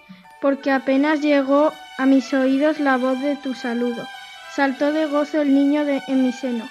Porque 0.43 0.71
apenas 0.71 1.23
llegó 1.23 1.73
a 1.97 2.05
mis 2.05 2.35
oídos 2.35 2.81
la 2.81 2.99
voz 2.99 3.21
de 3.21 3.37
tu 3.37 3.55
saludo. 3.55 4.07
Saltó 4.55 4.93
de 4.93 5.07
gozo 5.07 5.41
el 5.41 5.55
niño 5.55 5.85
de, 5.87 6.03
en 6.09 6.23
mi 6.23 6.33
seno. 6.33 6.69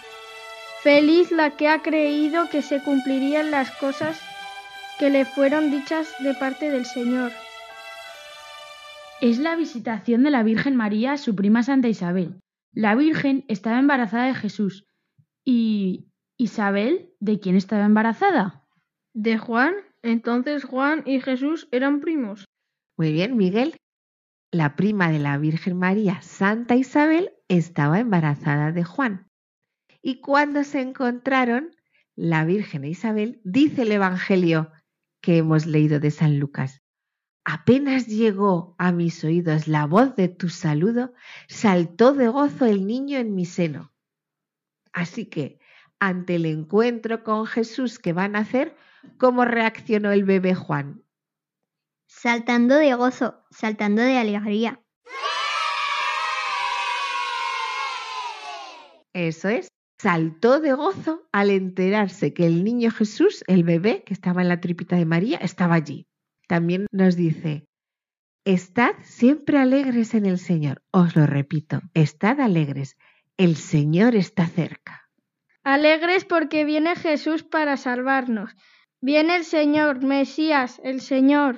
Feliz 0.86 1.32
la 1.32 1.58
que 1.58 1.68
ha 1.68 1.82
creído 1.82 2.48
que 2.52 2.62
se 2.62 2.80
cumplirían 2.80 3.50
las 3.50 3.72
cosas 3.72 4.22
que 5.00 5.10
le 5.10 5.26
fueron 5.26 5.72
dichas 5.72 6.14
de 6.20 6.36
parte 6.36 6.70
del 6.70 6.86
Señor. 6.86 7.32
Es 9.20 9.40
la 9.40 9.56
visitación 9.56 10.22
de 10.22 10.30
la 10.30 10.44
Virgen 10.44 10.76
María 10.76 11.14
a 11.14 11.18
su 11.18 11.36
prima 11.36 11.64
Santa 11.64 11.88
Isabel. 11.88 12.40
La 12.72 12.94
Virgen 12.94 13.46
estaba 13.48 13.80
embarazada 13.80 14.28
de 14.28 14.36
Jesús. 14.36 14.86
¿Y 15.44 16.12
Isabel 16.38 17.16
de 17.20 17.40
quién 17.40 17.56
estaba 17.56 17.86
embarazada? 17.86 18.68
¿De 19.16 19.40
Juan? 19.40 19.74
Entonces 20.04 20.66
Juan 20.66 21.02
y 21.08 21.20
Jesús 21.20 21.68
eran 21.72 22.00
primos. 22.00 22.46
Muy 22.96 23.12
bien, 23.12 23.38
Miguel. 23.38 23.76
La 24.52 24.76
prima 24.76 25.10
de 25.10 25.18
la 25.18 25.40
Virgen 25.40 25.80
María, 25.80 26.22
Santa 26.22 26.76
Isabel, 26.76 27.32
estaba 27.48 28.00
embarazada 28.00 28.72
de 28.72 28.84
Juan. 28.84 29.26
Y 30.08 30.22
cuando 30.22 30.64
se 30.64 30.82
encontraron, 30.82 31.76
la 32.16 32.46
Virgen 32.46 32.84
e 32.84 32.90
Isabel, 32.90 33.42
dice 33.44 33.82
el 33.82 33.92
Evangelio 33.92 34.72
que 35.20 35.38
hemos 35.38 35.66
leído 35.66 36.00
de 36.00 36.12
San 36.12 36.38
Lucas. 36.38 36.84
Apenas 37.44 38.06
llegó 38.06 38.76
a 38.78 38.92
mis 38.92 39.24
oídos 39.24 39.68
la 39.68 39.88
voz 39.88 40.16
de 40.16 40.28
tu 40.28 40.50
saludo, 40.50 41.16
saltó 41.48 42.14
de 42.14 42.28
gozo 42.28 42.68
el 42.68 42.86
niño 42.86 43.18
en 43.18 43.34
mi 43.34 43.46
seno. 43.46 43.96
Así 44.94 45.26
que, 45.26 45.60
ante 46.00 46.36
el 46.36 46.46
encuentro 46.46 47.24
con 47.24 47.48
Jesús 47.48 47.98
que 47.98 48.14
van 48.14 48.36
a 48.36 48.42
hacer, 48.42 48.78
¿cómo 49.18 49.44
reaccionó 49.44 50.12
el 50.12 50.24
bebé 50.24 50.54
Juan? 50.54 51.04
Saltando 52.06 52.76
de 52.76 52.94
gozo, 52.94 53.44
saltando 53.50 54.04
de 54.04 54.20
alegría. 54.20 54.80
Eso 59.14 59.50
es, 59.50 59.70
saltó 59.98 60.60
de 60.60 60.74
gozo 60.74 61.28
al 61.32 61.50
enterarse 61.50 62.34
que 62.34 62.46
el 62.46 62.64
niño 62.64 62.92
Jesús, 62.92 63.44
el 63.48 63.64
bebé 63.64 64.04
que 64.04 64.14
estaba 64.14 64.42
en 64.42 64.50
la 64.50 64.60
tripita 64.60 64.96
de 64.96 65.06
María, 65.06 65.38
estaba 65.38 65.76
allí. 65.76 66.08
También 66.48 66.88
nos 66.92 67.16
dice, 67.16 67.68
estad 68.46 68.94
siempre 69.02 69.58
alegres 69.58 70.14
en 70.14 70.26
el 70.26 70.38
Señor. 70.38 70.84
Os 70.92 71.16
lo 71.16 71.26
repito, 71.26 71.82
estad 71.94 72.40
alegres. 72.40 72.98
El 73.38 73.56
Señor 73.56 74.16
está 74.16 74.48
cerca. 74.48 75.10
Alegres 75.64 76.26
porque 76.26 76.64
viene 76.64 76.96
Jesús 76.96 77.44
para 77.44 77.76
salvarnos. 77.76 78.56
Viene 79.02 79.36
el 79.36 79.44
Señor, 79.44 80.04
Mesías, 80.04 80.80
el 80.84 81.02
Señor. 81.02 81.58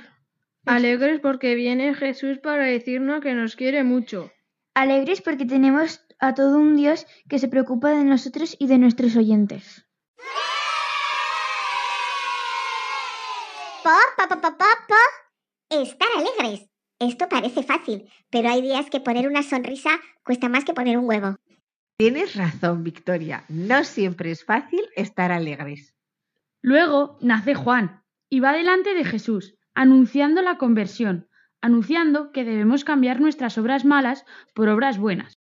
Alegres 0.66 1.20
porque 1.20 1.56
viene 1.56 1.94
Jesús 1.94 2.40
para 2.40 2.66
decirnos 2.66 3.22
que 3.22 3.34
nos 3.34 3.56
quiere 3.56 3.84
mucho. 3.84 4.32
Alegres 4.74 5.22
porque 5.22 5.46
tenemos 5.46 6.07
a 6.20 6.34
todo 6.34 6.58
un 6.58 6.76
Dios 6.76 7.06
que 7.30 7.40
se 7.40 7.48
preocupa 7.48 7.90
de 7.90 8.04
nosotros 8.04 8.56
y 8.60 8.68
de 8.68 8.78
nuestros 8.78 9.16
oyentes. 9.16 9.86
Po, 13.84 13.90
po, 14.18 14.28
po, 14.28 14.42
po, 14.42 14.58
po, 14.58 14.66
po. 14.88 15.82
Estar 15.82 16.08
alegres. 16.18 16.70
Esto 17.00 17.30
parece 17.30 17.64
fácil, 17.64 18.10
pero 18.32 18.50
hay 18.50 18.62
días 18.62 18.90
que 18.90 19.00
poner 19.00 19.28
una 19.28 19.44
sonrisa 19.44 19.92
cuesta 20.24 20.50
más 20.50 20.66
que 20.66 20.74
poner 20.74 20.98
un 20.98 21.06
huevo. 21.08 21.36
Tienes 21.98 22.36
razón, 22.36 22.84
Victoria. 22.84 23.44
No 23.50 23.84
siempre 23.84 24.32
es 24.32 24.44
fácil 24.44 24.82
estar 24.96 25.32
alegres. 25.32 25.96
Luego 26.62 27.18
nace 27.22 27.56
Juan 27.56 28.04
y 28.30 28.40
va 28.40 28.54
delante 28.54 28.94
de 28.94 29.06
Jesús, 29.06 29.56
anunciando 29.74 30.42
la 30.42 30.58
conversión, 30.58 31.30
anunciando 31.62 32.32
que 32.32 32.44
debemos 32.44 32.84
cambiar 32.84 33.22
nuestras 33.22 33.58
obras 33.58 33.86
malas 33.86 34.26
por 34.54 34.70
obras 34.70 34.98
buenas. 34.98 35.37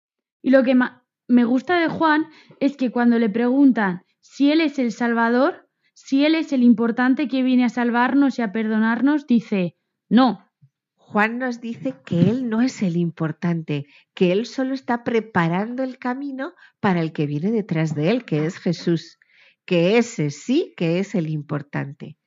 Y 0.48 0.50
lo 0.50 0.64
que 0.64 0.80
me 1.28 1.44
gusta 1.44 1.78
de 1.78 1.90
Juan 1.90 2.28
es 2.62 2.78
que 2.78 2.90
cuando 2.90 3.20
le 3.20 3.30
preguntan 3.30 4.04
si 4.22 4.50
Él 4.50 4.62
es 4.62 4.80
el 4.80 4.94
Salvador, 4.94 5.70
si 5.94 6.24
Él 6.24 6.36
es 6.36 6.54
el 6.54 6.64
importante 6.64 7.28
que 7.28 7.44
viene 7.44 7.66
a 7.66 7.70
salvarnos 7.70 8.40
y 8.40 8.44
a 8.44 8.54
perdonarnos, 8.54 9.28
dice, 9.28 9.76
no. 10.08 10.50
Juan 10.96 11.38
nos 11.38 11.60
dice 11.60 11.96
que 12.06 12.30
Él 12.30 12.48
no 12.48 12.62
es 12.62 12.82
el 12.82 12.96
importante, 12.96 13.88
que 14.14 14.32
Él 14.32 14.46
solo 14.46 14.74
está 14.74 15.04
preparando 15.04 15.84
el 15.84 15.98
camino 15.98 16.54
para 16.80 17.02
el 17.02 17.12
que 17.12 17.26
viene 17.26 17.52
detrás 17.52 17.94
de 17.94 18.10
Él, 18.10 18.24
que 18.24 18.46
es 18.46 18.58
Jesús, 18.58 19.20
que 19.66 19.98
ese 19.98 20.30
sí 20.30 20.74
que 20.78 21.00
es 21.00 21.14
el 21.14 21.30
importante. 21.30 22.18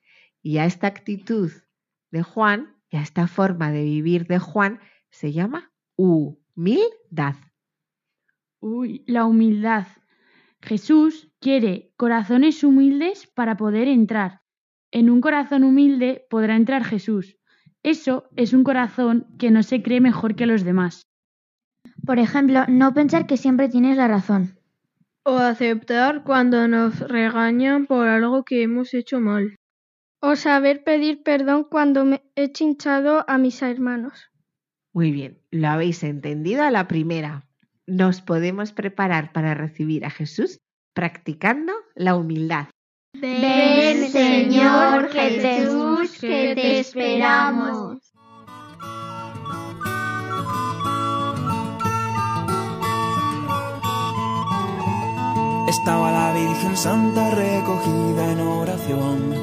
Y 0.43 0.59
a 0.59 0.65
esta 0.65 0.85
actitud 0.85 1.51
de 2.11 2.21
Juan 2.21 2.77
y 2.91 2.97
a 2.97 3.01
esta 3.01 3.25
forma 3.27 3.71
de 3.71 3.83
vivir 3.83 4.27
de 4.27 4.37
Juan 4.37 4.79
se 5.09 5.31
llama 5.31 5.71
humildad. 5.95 7.33
Uy, 8.61 9.03
la 9.07 9.25
humildad. 9.25 9.87
Jesús 10.61 11.29
quiere 11.39 11.91
corazones 11.97 12.63
humildes 12.63 13.25
para 13.25 13.57
poder 13.57 13.87
entrar. 13.87 14.41
En 14.91 15.09
un 15.09 15.19
corazón 15.19 15.63
humilde 15.63 16.27
podrá 16.29 16.55
entrar 16.55 16.83
Jesús. 16.83 17.37
Eso 17.81 18.29
es 18.35 18.53
un 18.53 18.63
corazón 18.63 19.25
que 19.39 19.49
no 19.49 19.63
se 19.63 19.81
cree 19.81 19.99
mejor 19.99 20.35
que 20.35 20.45
los 20.45 20.63
demás. 20.63 21.01
Por 22.05 22.19
ejemplo, 22.19 22.65
no 22.67 22.93
pensar 22.93 23.25
que 23.25 23.37
siempre 23.37 23.67
tienes 23.67 23.97
la 23.97 24.07
razón. 24.07 24.59
O 25.23 25.37
aceptar 25.37 26.23
cuando 26.23 26.67
nos 26.67 26.99
regañan 26.99 27.87
por 27.87 28.07
algo 28.07 28.43
que 28.43 28.61
hemos 28.61 28.93
hecho 28.93 29.19
mal. 29.19 29.55
O 30.19 30.35
saber 30.35 30.83
pedir 30.83 31.23
perdón 31.23 31.63
cuando 31.63 32.05
me 32.05 32.21
he 32.35 32.51
chinchado 32.51 33.25
a 33.27 33.39
mis 33.39 33.59
hermanos. 33.63 34.29
Muy 34.93 35.11
bien, 35.11 35.41
lo 35.49 35.69
habéis 35.69 36.03
entendido 36.03 36.61
a 36.63 36.69
la 36.69 36.87
primera. 36.87 37.47
Nos 37.91 38.21
podemos 38.21 38.71
preparar 38.71 39.33
para 39.33 39.53
recibir 39.53 40.05
a 40.05 40.09
Jesús 40.09 40.61
practicando 40.95 41.73
la 41.93 42.15
humildad. 42.15 42.67
Ven, 43.19 44.09
Señor 44.09 45.09
Jesús, 45.09 46.17
que 46.21 46.55
te 46.55 46.79
esperamos. 46.79 48.13
Estaba 55.67 56.11
la 56.13 56.33
Virgen 56.33 56.77
Santa 56.77 57.31
recogida 57.31 58.31
en 58.31 58.39
oración 58.39 59.33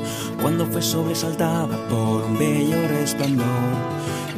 cuando 0.41 0.65
fue 0.65 0.81
sobresaltada 0.81 1.87
por 1.91 2.25
un 2.25 2.39
bello 2.39 2.89
resplandor. 2.89 3.45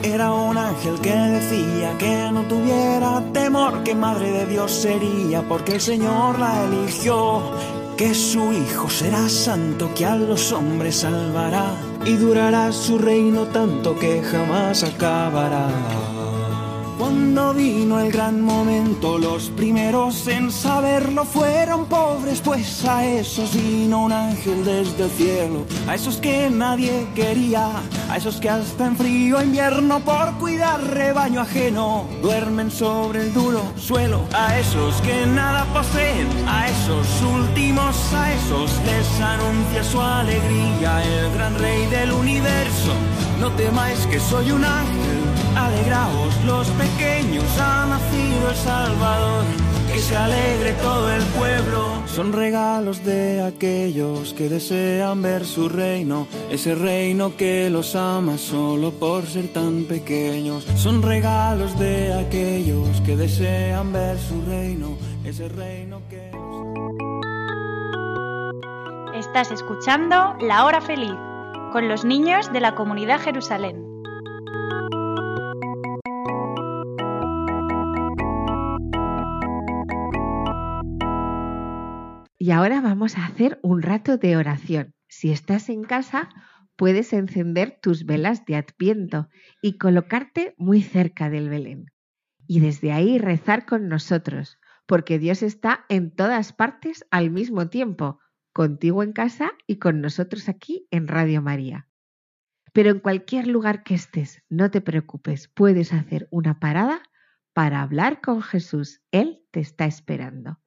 Era 0.03 0.33
un 0.33 0.57
ángel 0.57 0.99
que 1.01 1.15
decía 1.15 1.97
que 1.99 2.31
no 2.33 2.43
tuviera 2.45 3.23
temor, 3.35 3.83
que 3.83 3.95
madre 3.95 4.31
de 4.33 4.47
Dios 4.47 4.73
sería 4.73 5.43
porque 5.43 5.75
el 5.75 5.81
Señor 5.81 6.39
la 6.39 6.65
eligió, 6.65 7.43
que 7.99 8.15
su 8.15 8.51
Hijo 8.51 8.89
será 8.89 9.29
santo, 9.29 9.91
que 9.95 10.07
a 10.07 10.17
los 10.17 10.53
hombres 10.53 11.01
salvará 11.01 11.75
y 12.07 12.15
durará 12.17 12.73
su 12.73 12.97
reino 12.97 13.47
tanto 13.49 13.99
que 13.99 14.23
jamás 14.23 14.85
acabará. 14.85 15.69
Cuando 17.33 17.55
vino 17.55 18.01
el 18.01 18.11
gran 18.11 18.41
momento, 18.41 19.17
los 19.17 19.51
primeros 19.51 20.27
en 20.27 20.51
saberlo 20.51 21.25
fueron 21.25 21.87
pobres, 21.87 22.41
pues 22.41 22.85
a 22.85 23.07
esos 23.07 23.55
vino 23.55 24.03
un 24.03 24.13
ángel 24.13 24.65
desde 24.65 25.05
el 25.05 25.11
cielo, 25.11 25.65
a 25.87 25.95
esos 25.95 26.17
que 26.17 26.51
nadie 26.51 27.07
quería, 27.15 27.71
a 28.09 28.17
esos 28.17 28.41
que 28.41 28.51
hasta 28.51 28.85
en 28.85 28.97
frío 28.97 29.41
invierno 29.41 30.01
por 30.01 30.39
cuidar 30.41 30.83
rebaño 30.83 31.43
ajeno 31.43 32.05
duermen 32.21 32.69
sobre 32.69 33.21
el 33.21 33.33
duro 33.33 33.63
suelo, 33.77 34.23
a 34.35 34.59
esos 34.59 35.01
que 35.03 35.25
nada 35.27 35.65
poseen, 35.73 36.27
a 36.49 36.67
esos 36.69 37.07
últimos, 37.23 38.13
a 38.13 38.33
esos 38.33 38.73
les 38.85 39.21
anuncia 39.21 39.85
su 39.85 40.01
alegría, 40.01 41.05
el 41.05 41.33
gran 41.35 41.57
rey 41.61 41.87
del 41.87 42.11
universo. 42.11 42.93
No 43.41 43.51
temáis 43.53 44.07
que 44.09 44.19
soy 44.19 44.51
un 44.51 44.65
ángel, 44.65 45.10
alegraos 45.57 46.45
los 46.45 46.69
pequeños, 46.71 47.45
ha 47.59 47.87
nacido 47.87 48.51
el 48.51 48.57
Salvador, 48.57 49.45
que 49.93 49.99
se 49.99 50.17
alegre 50.17 50.73
todo 50.83 51.11
el 51.11 51.23
pueblo. 51.23 52.03
Son 52.07 52.33
regalos 52.33 53.05
de 53.05 53.43
aquellos 53.43 54.33
que 54.35 54.49
desean 54.49 55.23
ver 55.23 55.45
su 55.45 55.69
reino, 55.69 56.27
ese 56.51 56.75
reino 56.75 57.37
que 57.37 57.71
los 57.71 57.95
ama 57.95 58.39
solo 58.39 58.93
por 58.93 59.27
ser 59.27 59.53
tan 59.53 59.85
pequeños. 59.85 60.65
Son 60.77 61.03
regalos 61.03 61.79
de 61.79 62.13
aquellos 62.15 63.01
que 63.03 63.17
desean 63.17 63.93
ver 63.93 64.19
su 64.19 64.41
reino, 64.43 64.97
ese 65.25 65.49
reino 65.49 66.01
que... 66.09 66.31
Estás 69.19 69.51
escuchando 69.51 70.35
La 70.41 70.65
Hora 70.65 70.81
Feliz 70.81 71.15
con 71.73 71.89
los 71.89 72.05
niños 72.05 72.53
de 72.53 72.61
la 72.61 72.75
comunidad 72.75 73.21
Jerusalén. 73.21 73.90
Y 82.43 82.53
ahora 82.53 82.81
vamos 82.81 83.19
a 83.19 83.27
hacer 83.27 83.61
un 83.63 83.83
rato 83.83 84.17
de 84.17 84.35
oración. 84.35 84.95
Si 85.09 85.31
estás 85.31 85.69
en 85.69 85.83
casa, 85.83 86.31
puedes 86.75 87.13
encender 87.13 87.79
tus 87.83 88.07
velas 88.07 88.47
de 88.47 88.57
adviento 88.57 89.29
y 89.61 89.77
colocarte 89.77 90.55
muy 90.57 90.81
cerca 90.81 91.29
del 91.29 91.51
Belén. 91.51 91.93
Y 92.47 92.61
desde 92.61 92.93
ahí 92.93 93.19
rezar 93.19 93.67
con 93.67 93.89
nosotros, 93.89 94.59
porque 94.87 95.19
Dios 95.19 95.43
está 95.43 95.85
en 95.91 96.13
todas 96.13 96.55
partes 96.55 97.05
al 97.11 97.31
mismo 97.31 97.69
tiempo, 97.69 98.21
contigo 98.55 99.03
en 99.03 99.13
casa 99.13 99.53
y 99.67 99.77
con 99.77 100.01
nosotros 100.01 100.49
aquí 100.49 100.89
en 100.91 101.09
Radio 101.09 101.43
María. 101.43 101.89
Pero 102.73 102.89
en 102.89 103.01
cualquier 103.01 103.49
lugar 103.49 103.83
que 103.83 103.95
estés, 103.95 104.43
no 104.49 104.71
te 104.71 104.81
preocupes, 104.81 105.49
puedes 105.49 105.93
hacer 105.93 106.27
una 106.31 106.59
parada 106.59 107.03
para 107.53 107.83
hablar 107.83 108.23
con 108.23 108.41
Jesús. 108.41 109.03
Él 109.11 109.45
te 109.51 109.61
está 109.61 109.85
esperando. 109.85 110.59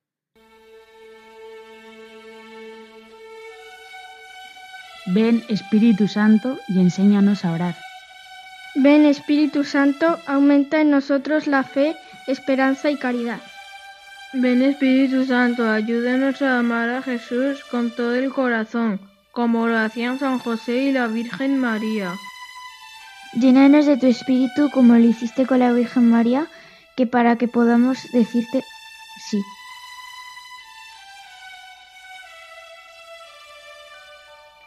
Ven 5.05 5.43
Espíritu 5.49 6.07
Santo 6.07 6.59
y 6.67 6.79
enséñanos 6.79 7.43
a 7.43 7.51
orar. 7.51 7.75
Ven 8.75 9.05
Espíritu 9.05 9.65
Santo, 9.65 10.17
aumenta 10.25 10.79
en 10.79 10.91
nosotros 10.91 11.45
la 11.45 11.63
fe, 11.63 11.95
esperanza 12.25 12.89
y 12.89 12.95
caridad. 12.95 13.39
Ven 14.31 14.61
Espíritu 14.61 15.25
Santo, 15.25 15.69
ayúdanos 15.69 16.41
a 16.41 16.59
amar 16.59 16.89
a 16.89 17.01
Jesús 17.01 17.63
con 17.69 17.91
todo 17.91 18.15
el 18.15 18.31
corazón, 18.31 19.01
como 19.31 19.67
lo 19.67 19.77
hacían 19.77 20.19
San 20.19 20.39
José 20.39 20.83
y 20.83 20.91
la 20.93 21.07
Virgen 21.07 21.59
María. 21.59 22.13
Llénanos 23.33 23.85
de 23.85 23.97
tu 23.97 24.07
Espíritu 24.07 24.69
como 24.71 24.93
lo 24.93 25.05
hiciste 25.05 25.45
con 25.45 25.59
la 25.59 25.73
Virgen 25.73 26.09
María, 26.09 26.47
que 26.95 27.07
para 27.07 27.35
que 27.35 27.47
podamos 27.49 27.97
decirte 28.13 28.63
sí. 29.29 29.39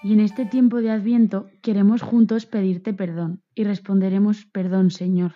Y 0.06 0.12
en 0.12 0.20
este 0.20 0.44
tiempo 0.44 0.80
de 0.80 0.92
Adviento 0.92 1.50
queremos 1.62 2.00
juntos 2.00 2.46
pedirte 2.46 2.94
perdón 2.94 3.42
y 3.56 3.64
responderemos 3.64 4.46
perdón, 4.46 4.92
Señor. 4.92 5.34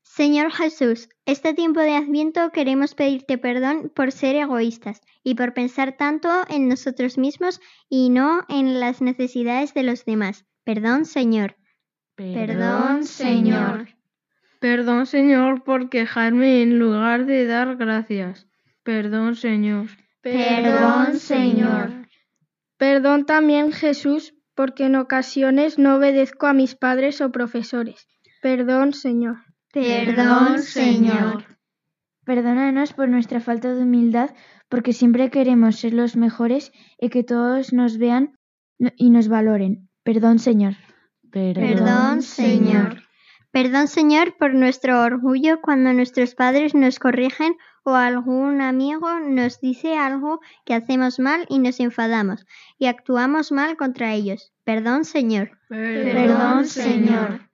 Señor 0.00 0.52
Jesús, 0.52 1.10
este 1.26 1.52
tiempo 1.52 1.80
de 1.80 1.94
Adviento 1.94 2.50
queremos 2.50 2.94
pedirte 2.94 3.36
perdón 3.36 3.92
por 3.94 4.10
ser 4.10 4.36
egoístas 4.36 5.02
y 5.22 5.34
por 5.34 5.52
pensar 5.52 5.98
tanto 5.98 6.30
en 6.48 6.66
nosotros 6.66 7.18
mismos 7.18 7.60
y 7.90 8.08
no 8.08 8.40
en 8.48 8.80
las 8.80 9.02
necesidades 9.02 9.74
de 9.74 9.82
los 9.82 10.06
demás. 10.06 10.46
Perdón, 10.64 11.04
Señor. 11.04 11.56
Perdón, 12.14 13.04
Señor. 13.04 13.88
Perdón, 14.60 15.04
Señor, 15.04 15.62
por 15.62 15.90
quejarme 15.90 16.62
en 16.62 16.78
lugar 16.78 17.26
de 17.26 17.44
dar 17.44 17.76
gracias. 17.76 18.46
Perdón, 18.82 19.36
Señor. 19.36 19.88
Perdón, 20.22 21.18
Señor. 21.18 22.01
Perdón 22.82 23.26
también, 23.26 23.70
Jesús, 23.70 24.34
porque 24.56 24.86
en 24.86 24.96
ocasiones 24.96 25.78
no 25.78 25.94
obedezco 25.94 26.48
a 26.48 26.52
mis 26.52 26.74
padres 26.74 27.20
o 27.20 27.30
profesores. 27.30 28.08
Perdón, 28.42 28.92
Señor. 28.92 29.36
Perdón, 29.72 30.58
Señor. 30.58 31.44
Perdónanos 32.24 32.92
por 32.92 33.08
nuestra 33.08 33.38
falta 33.38 33.72
de 33.72 33.84
humildad, 33.84 34.30
porque 34.68 34.92
siempre 34.92 35.30
queremos 35.30 35.76
ser 35.76 35.94
los 35.94 36.16
mejores 36.16 36.72
y 36.98 37.10
que 37.10 37.22
todos 37.22 37.72
nos 37.72 37.98
vean 37.98 38.36
y 38.96 39.10
nos 39.10 39.28
valoren. 39.28 39.88
Perdón, 40.02 40.40
Señor. 40.40 40.74
Perdón, 41.30 42.20
Señor. 42.22 43.00
Perdón, 43.52 43.86
Señor, 43.86 44.36
por 44.36 44.54
nuestro 44.54 45.02
orgullo 45.02 45.60
cuando 45.62 45.92
nuestros 45.92 46.34
padres 46.34 46.74
nos 46.74 46.98
corrigen 46.98 47.54
o 47.84 47.94
algún 47.94 48.60
amigo 48.60 49.20
nos 49.20 49.60
dice 49.60 49.96
algo 49.96 50.40
que 50.64 50.74
hacemos 50.74 51.18
mal 51.18 51.46
y 51.48 51.58
nos 51.58 51.80
enfadamos 51.80 52.46
y 52.78 52.86
actuamos 52.86 53.52
mal 53.52 53.76
contra 53.76 54.14
ellos. 54.14 54.52
Perdón, 54.64 55.04
Señor. 55.04 55.58
Perdón, 55.68 56.66
Señor. 56.66 57.48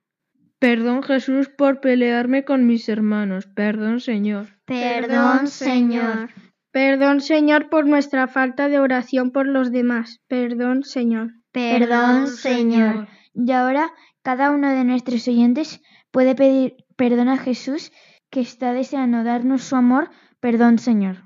Perdón, 0.59 1.03
Jesús, 1.03 1.49
por 1.49 1.79
pelearme 1.79 2.43
con 2.43 2.67
mis 2.67 2.89
hermanos. 2.89 3.47
Perdón, 3.47 4.01
Señor. 4.01 4.47
Perdón, 4.65 5.47
Señor. 5.47 6.29
Perdón, 6.71 7.21
Señor, 7.21 7.69
por 7.69 7.87
nuestra 7.87 8.27
falta 8.27 8.67
de 8.67 8.79
oración 8.79 9.31
por 9.31 9.47
los 9.47 9.71
demás. 9.71 10.21
Perdón, 10.27 10.83
Señor. 10.83 11.31
Perdón, 11.51 12.27
Señor. 12.27 13.07
Y 13.33 13.51
ahora 13.51 13.91
cada 14.21 14.51
uno 14.51 14.69
de 14.69 14.83
nuestros 14.83 15.27
oyentes 15.27 15.81
puede 16.11 16.35
pedir 16.35 16.75
perdón 16.95 17.29
a 17.29 17.37
Jesús 17.37 17.91
que 18.29 18.41
está 18.41 18.73
deseando 18.73 19.23
darnos 19.23 19.63
su 19.63 19.75
amor. 19.75 20.09
Perdón, 20.39 20.79
Señor. 20.79 21.23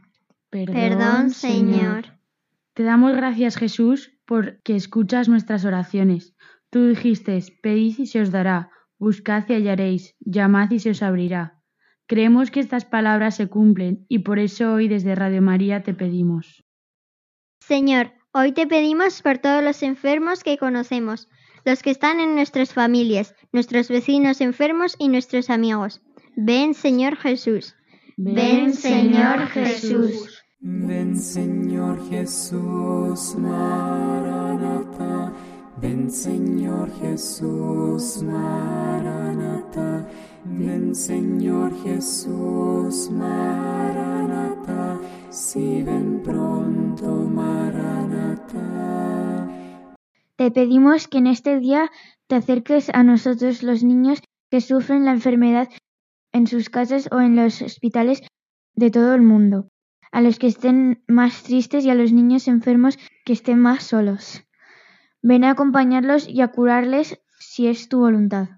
Perdón, 0.49 1.31
Señor. 1.31 2.19
Te 2.73 2.83
damos 2.83 3.15
gracias, 3.15 3.57
Jesús, 3.57 4.17
porque 4.25 4.75
escuchas 4.75 5.27
nuestras 5.29 5.65
oraciones. 5.65 6.35
Tú 6.69 6.87
dijiste, 6.87 7.39
pedid 7.61 7.99
y 7.99 8.05
se 8.07 8.21
os 8.21 8.31
dará, 8.31 8.71
buscad 8.97 9.43
y 9.47 9.53
hallaréis, 9.53 10.15
llamad 10.19 10.71
y 10.71 10.79
se 10.79 10.91
os 10.91 11.03
abrirá. 11.03 11.61
Creemos 12.07 12.51
que 12.51 12.59
estas 12.59 12.85
palabras 12.85 13.35
se 13.35 13.47
cumplen 13.47 14.05
y 14.09 14.19
por 14.19 14.39
eso 14.39 14.73
hoy 14.73 14.87
desde 14.87 15.15
Radio 15.15 15.41
María 15.41 15.83
te 15.83 15.93
pedimos. 15.93 16.63
Señor, 17.59 18.11
hoy 18.31 18.51
te 18.51 18.67
pedimos 18.67 19.21
por 19.21 19.37
todos 19.37 19.63
los 19.63 19.83
enfermos 19.83 20.43
que 20.43 20.57
conocemos, 20.57 21.29
los 21.63 21.81
que 21.81 21.91
están 21.91 22.19
en 22.19 22.35
nuestras 22.35 22.73
familias, 22.73 23.35
nuestros 23.51 23.87
vecinos 23.87 24.41
enfermos 24.41 24.95
y 24.99 25.07
nuestros 25.07 25.49
amigos. 25.49 26.01
Ven, 26.35 26.73
Señor 26.73 27.15
Jesús. 27.17 27.75
Ven, 28.17 28.73
Señor 28.73 29.47
Jesús. 29.49 30.43
Ven, 30.59 31.15
Señor 31.17 32.09
Jesús, 32.09 33.35
Maranata. 33.37 35.31
Ven, 35.77 36.09
Señor 36.09 36.89
Jesús, 36.99 38.23
Maranata. 38.23 40.07
Ven, 40.45 40.95
Señor 40.95 41.71
Jesús, 41.83 43.11
Maranata. 43.11 44.99
Si 45.29 45.83
ven 45.83 46.23
pronto, 46.23 47.05
Maranata. 47.05 48.63
Te 50.35 50.49
pedimos 50.49 51.07
que 51.07 51.19
en 51.19 51.27
este 51.27 51.59
día 51.59 51.91
te 52.27 52.35
acerques 52.35 52.89
a 52.89 53.03
nosotros 53.03 53.61
los 53.61 53.83
niños 53.83 54.21
que 54.49 54.61
sufren 54.61 55.05
la 55.05 55.11
enfermedad 55.11 55.67
en 56.33 56.47
sus 56.47 56.69
casas 56.69 57.07
o 57.11 57.21
en 57.21 57.35
los 57.35 57.61
hospitales 57.61 58.21
de 58.75 58.91
todo 58.91 59.13
el 59.13 59.21
mundo, 59.21 59.69
a 60.11 60.21
los 60.21 60.39
que 60.39 60.47
estén 60.47 61.03
más 61.07 61.43
tristes 61.43 61.85
y 61.85 61.89
a 61.89 61.95
los 61.95 62.11
niños 62.11 62.47
enfermos 62.47 62.97
que 63.23 63.33
estén 63.33 63.59
más 63.59 63.83
solos. 63.83 64.43
Ven 65.21 65.45
a 65.45 65.51
acompañarlos 65.51 66.27
y 66.27 66.41
a 66.41 66.49
curarles 66.49 67.21
si 67.39 67.67
es 67.67 67.87
tu 67.87 67.99
voluntad. 67.99 68.49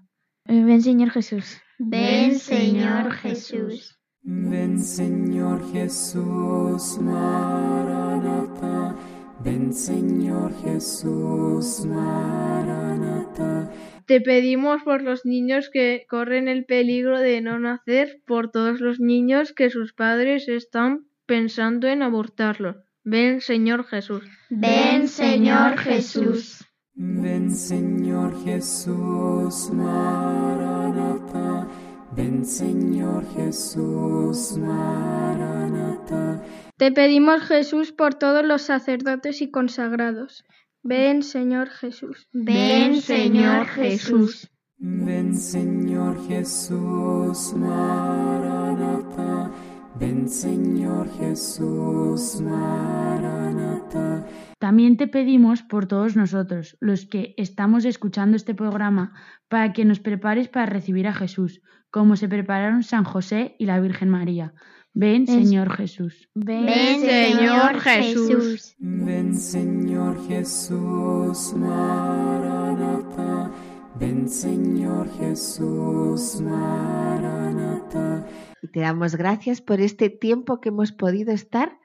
Ven, 0.44 0.82
Señor 0.82 1.10
Jesús. 1.10 1.60
Ven, 1.78 2.38
Señor 2.38 3.12
Jesús. 3.12 3.98
Ven, 4.22 4.78
Señor 4.78 5.70
Jesús, 5.72 6.98
Maranata. 7.00 8.96
Ven, 9.44 9.72
Señor 9.72 10.52
Jesús, 10.62 11.84
Maranata. 11.86 13.70
Te 14.06 14.20
pedimos 14.20 14.82
por 14.82 15.02
los 15.02 15.26
niños 15.26 15.68
que 15.72 16.06
corren 16.08 16.48
el 16.48 16.64
peligro 16.64 17.18
de 17.20 17.40
no 17.40 17.58
nacer, 17.58 18.22
por 18.26 18.50
todos 18.50 18.80
los 18.80 19.00
niños 19.00 19.52
que 19.52 19.68
sus 19.68 19.92
padres 19.92 20.48
están 20.48 21.06
pensando 21.26 21.88
en 21.88 22.02
abortarlos. 22.02 22.76
Ven, 23.04 23.40
Señor 23.40 23.84
Jesús. 23.84 24.24
Ven, 24.48 25.06
Señor 25.08 25.76
Jesús. 25.78 26.64
Ven, 26.94 27.50
Señor 27.50 28.42
Jesús, 28.42 29.70
Maranata. 29.72 31.68
Ven, 32.16 32.44
Señor 32.44 33.24
Jesús, 33.34 34.56
Maranata. 34.58 36.42
Te 36.76 36.92
pedimos, 36.92 37.42
Jesús, 37.44 37.90
por 37.92 38.16
todos 38.16 38.44
los 38.44 38.60
sacerdotes 38.60 39.40
y 39.40 39.50
consagrados. 39.50 40.44
Ven, 40.82 41.22
Señor 41.22 41.70
Jesús. 41.70 42.28
Ven, 42.34 43.00
Señor 43.00 43.66
Jesús. 43.66 44.50
Ven, 44.76 45.34
Señor 45.34 46.28
Jesús, 46.28 47.54
Maranata. 47.54 49.50
Ven, 49.98 50.28
Señor 50.28 51.08
Jesús, 51.18 52.42
Maranata. 52.42 54.26
También 54.58 54.98
te 54.98 55.08
pedimos 55.08 55.62
por 55.62 55.86
todos 55.86 56.14
nosotros, 56.14 56.76
los 56.80 57.06
que 57.06 57.34
estamos 57.38 57.86
escuchando 57.86 58.36
este 58.36 58.54
programa, 58.54 59.14
para 59.48 59.72
que 59.72 59.86
nos 59.86 60.00
prepares 60.00 60.48
para 60.48 60.66
recibir 60.66 61.08
a 61.08 61.14
Jesús, 61.14 61.62
como 61.90 62.16
se 62.16 62.28
prepararon 62.28 62.82
San 62.82 63.04
José 63.04 63.56
y 63.58 63.64
la 63.64 63.80
Virgen 63.80 64.10
María. 64.10 64.52
Ven, 64.98 65.26
Señor 65.26 65.76
Jesús. 65.76 66.26
Ven, 66.32 67.02
Señor 67.02 67.80
Jesús. 67.80 68.74
Ven, 68.78 69.34
Señor 69.34 70.26
Jesús, 70.26 71.52
Maranata. 71.52 73.52
Ven, 74.00 74.26
Señor 74.26 75.06
Jesús, 75.18 76.40
Maranata. 76.40 78.26
Y 78.62 78.68
te 78.68 78.80
damos 78.80 79.16
gracias 79.16 79.60
por 79.60 79.82
este 79.82 80.08
tiempo 80.08 80.62
que 80.62 80.70
hemos 80.70 80.92
podido 80.92 81.30
estar 81.30 81.78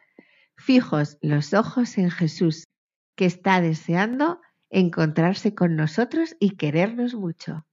fijos 0.56 1.18
los 1.22 1.54
ojos 1.54 1.98
en 1.98 2.12
Jesús, 2.12 2.70
que 3.18 3.26
está 3.26 3.60
deseando 3.60 4.40
encontrarse 4.70 5.54
con 5.54 5.76
nosotros 5.76 6.38
y 6.40 6.56
querernos 6.56 7.14
mucho. 7.14 7.68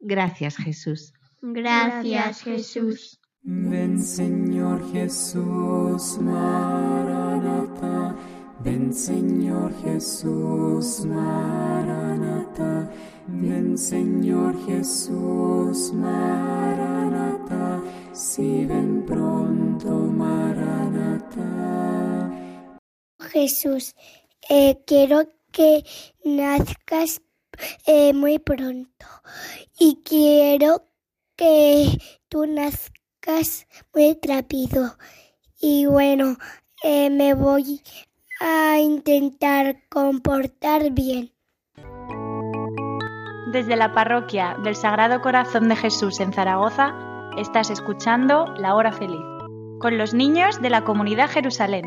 Gracias 0.00 0.56
Jesús. 0.56 1.12
Gracias 1.42 2.40
Jesús. 2.40 3.15
Ven 3.48 4.02
Señor 4.02 4.90
Jesús, 4.90 6.18
Maranata. 6.18 8.16
Ven 8.58 8.92
Señor 8.92 9.72
Jesús, 9.84 11.04
Maranata. 11.06 12.90
Ven 13.28 13.78
Señor 13.78 14.66
Jesús, 14.66 15.92
Maranata. 15.92 17.80
Si 18.12 18.64
ven 18.64 19.06
pronto, 19.06 19.90
Maranata. 19.90 21.46
Jesús, 23.30 23.94
eh, 24.48 24.82
quiero 24.84 25.22
que 25.52 25.84
nazcas 26.24 27.22
eh, 27.86 28.12
muy 28.12 28.40
pronto 28.40 29.06
y 29.78 30.02
quiero 30.02 30.84
que 31.36 31.96
tú 32.28 32.44
nazcas 32.46 32.95
muy 33.94 34.18
rápido. 34.22 34.96
Y 35.60 35.86
bueno, 35.86 36.36
eh, 36.82 37.10
me 37.10 37.34
voy 37.34 37.80
a 38.40 38.78
intentar 38.78 39.76
comportar 39.88 40.90
bien. 40.92 41.32
Desde 43.52 43.76
la 43.76 43.92
parroquia 43.92 44.56
del 44.62 44.76
Sagrado 44.76 45.20
Corazón 45.22 45.68
de 45.68 45.76
Jesús 45.76 46.20
en 46.20 46.32
Zaragoza, 46.32 46.94
estás 47.38 47.70
escuchando 47.70 48.46
La 48.58 48.74
Hora 48.74 48.92
Feliz, 48.92 49.24
con 49.80 49.96
los 49.96 50.12
niños 50.12 50.60
de 50.60 50.70
la 50.70 50.84
comunidad 50.84 51.30
Jerusalén. 51.30 51.84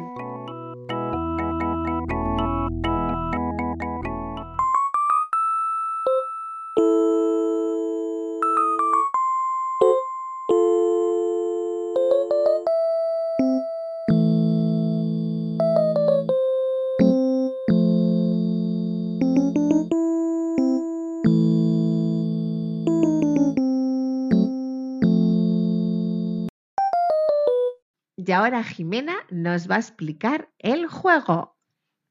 Y 28.30 28.32
ahora 28.32 28.64
Jimena 28.64 29.16
nos 29.32 29.68
va 29.68 29.78
a 29.78 29.80
explicar 29.80 30.50
el 30.60 30.86
juego. 30.86 31.58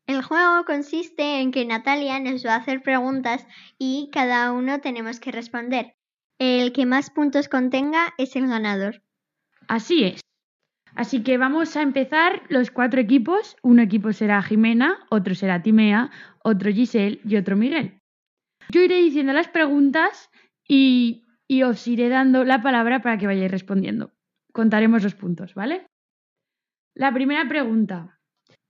El 0.09 0.21
juego 0.21 0.65
consiste 0.65 1.41
en 1.41 1.53
que 1.53 1.65
Natalia 1.65 2.19
nos 2.19 2.45
va 2.45 2.55
a 2.55 2.57
hacer 2.57 2.83
preguntas 2.83 3.47
y 3.79 4.11
cada 4.13 4.51
uno 4.51 4.81
tenemos 4.81 5.21
que 5.21 5.31
responder. 5.31 5.95
El 6.41 6.73
que 6.73 6.87
más 6.87 7.11
puntos 7.11 7.49
contenga 7.49 8.15
es 8.19 8.35
el 8.35 8.49
ganador. 8.49 9.01
Así 9.69 10.03
es. 10.03 10.21
Así 10.97 11.23
que 11.23 11.39
vamos 11.39 11.77
a 11.77 11.83
empezar 11.83 12.43
los 12.49 12.73
cuatro 12.73 13.01
equipos. 13.01 13.57
Un 13.63 13.79
equipo 13.79 14.13
será 14.13 14.43
Jimena, 14.43 15.07
otro 15.11 15.37
será 15.37 15.63
Timea, 15.63 16.11
otro 16.43 16.73
Giselle 16.73 17.21
y 17.25 17.37
otro 17.37 17.55
Miguel. 17.55 18.01
Yo 18.71 18.81
iré 18.81 18.97
diciendo 18.97 19.33
las 19.33 19.47
preguntas 19.47 20.31
y, 20.67 21.27
y 21.47 21.63
os 21.63 21.87
iré 21.87 22.09
dando 22.09 22.43
la 22.43 22.61
palabra 22.61 23.03
para 23.03 23.19
que 23.19 23.29
vayáis 23.29 23.53
respondiendo. 23.53 24.11
Contaremos 24.53 25.05
los 25.05 25.15
puntos, 25.15 25.55
¿vale? 25.55 25.87
La 26.99 27.15
primera 27.15 27.49
pregunta. 27.49 28.19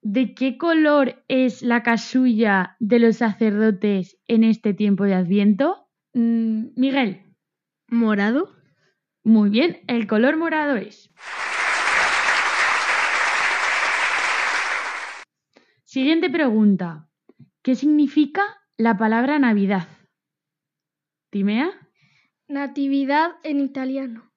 ¿De 0.02 0.34
qué 0.34 0.58
color 0.58 1.24
es 1.28 1.62
la 1.62 1.82
casulla 1.82 2.76
de 2.78 2.98
los 2.98 3.16
sacerdotes 3.16 4.18
en 4.28 4.44
este 4.44 4.74
tiempo 4.74 5.04
de 5.04 5.14
Adviento? 5.14 5.88
Mm, 6.12 6.66
Miguel. 6.76 7.34
¿Morado? 7.88 8.54
Muy 9.24 9.48
bien, 9.48 9.78
el 9.86 10.06
color 10.06 10.36
morado 10.36 10.76
es. 10.76 11.10
Siguiente 15.84 16.28
pregunta. 16.28 17.08
¿Qué 17.62 17.76
significa 17.76 18.42
la 18.76 18.98
palabra 18.98 19.38
Navidad? 19.38 19.88
¿Timea? 21.30 21.70
Natividad 22.46 23.36
en 23.42 23.60
italiano. 23.60 24.30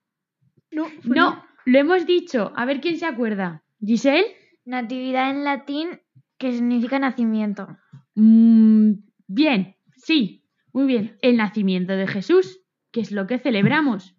No, 0.71 0.87
No, 1.03 1.43
lo 1.65 1.77
hemos 1.77 2.05
dicho. 2.05 2.53
A 2.55 2.63
ver 2.63 2.79
quién 2.79 2.97
se 2.97 3.05
acuerda. 3.05 3.65
¿Giselle? 3.83 4.35
Natividad 4.63 5.31
en 5.31 5.43
latín 5.43 6.01
que 6.37 6.53
significa 6.53 6.99
nacimiento. 6.99 7.67
Mm, 8.15 8.93
bien, 9.27 9.75
sí, 9.95 10.45
muy 10.71 10.85
bien. 10.85 11.17
El 11.21 11.37
nacimiento 11.37 11.93
de 11.93 12.07
Jesús, 12.07 12.61
que 12.91 13.01
es 13.01 13.11
lo 13.11 13.25
que 13.25 13.39
celebramos. 13.39 14.15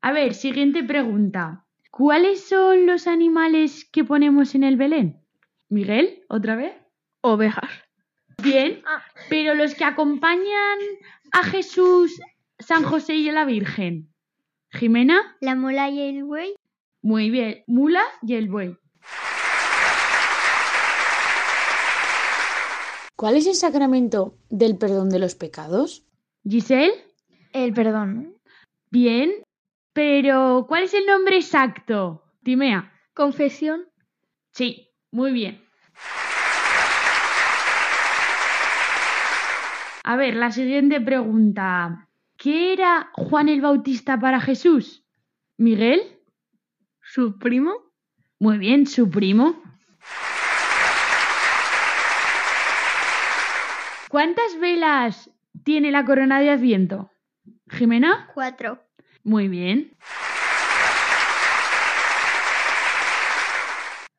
A 0.00 0.12
ver, 0.12 0.34
siguiente 0.34 0.82
pregunta. 0.84 1.64
¿Cuáles 1.90 2.48
son 2.48 2.86
los 2.86 3.06
animales 3.06 3.84
que 3.92 4.04
ponemos 4.04 4.54
en 4.54 4.64
el 4.64 4.76
Belén? 4.76 5.20
Miguel, 5.68 6.24
otra 6.28 6.56
vez. 6.56 6.74
Ovejas. 7.20 7.70
Bien, 8.42 8.82
pero 9.28 9.54
los 9.54 9.74
que 9.74 9.84
acompañan 9.84 10.78
a 11.32 11.44
Jesús, 11.44 12.20
San 12.58 12.82
José 12.82 13.14
y 13.14 13.30
la 13.30 13.44
Virgen. 13.44 14.11
Jimena, 14.72 15.36
La 15.40 15.54
mula 15.54 15.88
y 15.90 16.00
el 16.00 16.24
buey. 16.24 16.54
muy 17.02 17.30
bien. 17.30 17.62
Mula 17.66 18.02
y 18.22 18.34
el 18.34 18.48
buey. 18.48 18.76
¿Cuál 23.16 23.36
es 23.36 23.46
el 23.46 23.54
sacramento 23.54 24.36
del 24.50 24.76
perdón 24.78 25.08
de 25.10 25.18
los 25.20 25.34
pecados? 25.36 26.04
Giselle, 26.48 26.92
El 27.52 27.72
perdón. 27.72 28.34
bien, 28.90 29.30
pero 29.92 30.64
¿cuál 30.68 30.84
es 30.84 30.94
el 30.94 31.06
nombre 31.06 31.36
exacto? 31.36 32.24
Timea. 32.42 32.92
Confesión. 33.14 33.84
Sí, 34.52 34.88
muy 35.12 35.32
bien. 35.32 35.62
A 40.04 40.16
ver, 40.16 40.34
la 40.34 40.50
siguiente 40.50 41.00
pregunta. 41.00 42.08
¿Qué 42.42 42.72
era 42.72 43.08
Juan 43.12 43.48
el 43.48 43.60
Bautista 43.60 44.18
para 44.18 44.40
Jesús? 44.40 45.04
¿Miguel? 45.58 46.18
¿Su 47.00 47.38
primo? 47.38 47.72
Muy 48.40 48.58
bien, 48.58 48.88
su 48.88 49.08
primo. 49.08 49.62
¿Cuántas 54.08 54.58
velas 54.58 55.30
tiene 55.62 55.92
la 55.92 56.04
corona 56.04 56.40
de 56.40 56.50
Adviento? 56.50 57.12
¿Jimena? 57.70 58.28
Cuatro. 58.34 58.82
Muy 59.22 59.46
bien. 59.46 59.96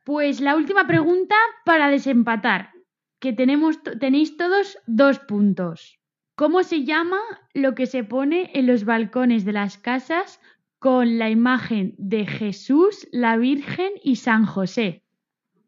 Pues 0.05 0.39
la 0.39 0.55
última 0.55 0.88
pregunta 0.88 1.36
para 1.65 1.89
desempatar, 1.89 2.71
que 3.19 3.33
tenemos, 3.33 3.83
tenéis 3.99 4.38
todos 4.38 4.77
dos 4.88 5.19
puntos. 5.19 5.99
¿Cómo 6.36 6.63
se 6.63 6.84
llama 6.84 7.19
lo 7.54 7.76
que 7.76 7.86
se 7.86 8.04
pone 8.04 8.50
en 8.56 8.65
los 8.65 8.86
balcones 8.86 9.46
de 9.46 9.54
las 9.54 9.78
casas 9.78 10.41
con 10.80 11.19
la 11.19 11.30
imagen 11.30 11.93
de 12.00 12.26
Jesús, 12.26 13.08
la 13.12 13.38
Virgen 13.38 13.91
y 14.04 14.15
San 14.15 14.46
José? 14.46 15.04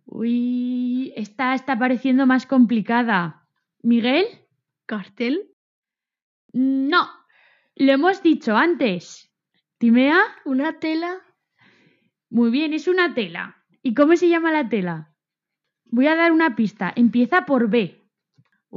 Uy, 0.05 1.13
esta 1.15 1.53
está 1.53 1.77
pareciendo 1.77 2.25
más 2.25 2.47
complicada. 2.47 3.47
¿Miguel? 3.83 4.25
¿Cartel? 4.87 5.51
No, 6.51 7.09
lo 7.75 7.91
hemos 7.91 8.23
dicho 8.23 8.57
antes. 8.57 9.31
¿Timea? 9.77 10.19
Una 10.45 10.79
tela. 10.79 11.21
Muy 12.29 12.49
bien, 12.49 12.73
es 12.73 12.87
una 12.87 13.13
tela. 13.13 13.63
¿Y 13.83 13.93
cómo 13.93 14.15
se 14.15 14.29
llama 14.29 14.51
la 14.51 14.67
tela? 14.67 15.13
Voy 15.85 16.07
a 16.07 16.15
dar 16.15 16.31
una 16.31 16.55
pista. 16.55 16.91
Empieza 16.95 17.45
por 17.45 17.69
B. 17.69 18.04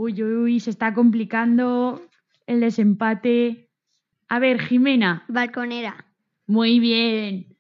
Uy, 0.01 0.23
uy, 0.23 0.33
uy, 0.33 0.61
se 0.61 0.71
está 0.71 0.95
complicando 0.95 2.01
el 2.47 2.61
desempate. 2.61 3.69
A 4.29 4.39
ver, 4.39 4.61
Jimena. 4.61 5.25
Balconera. 5.27 6.07
Muy 6.47 6.79
bien. 6.79 7.57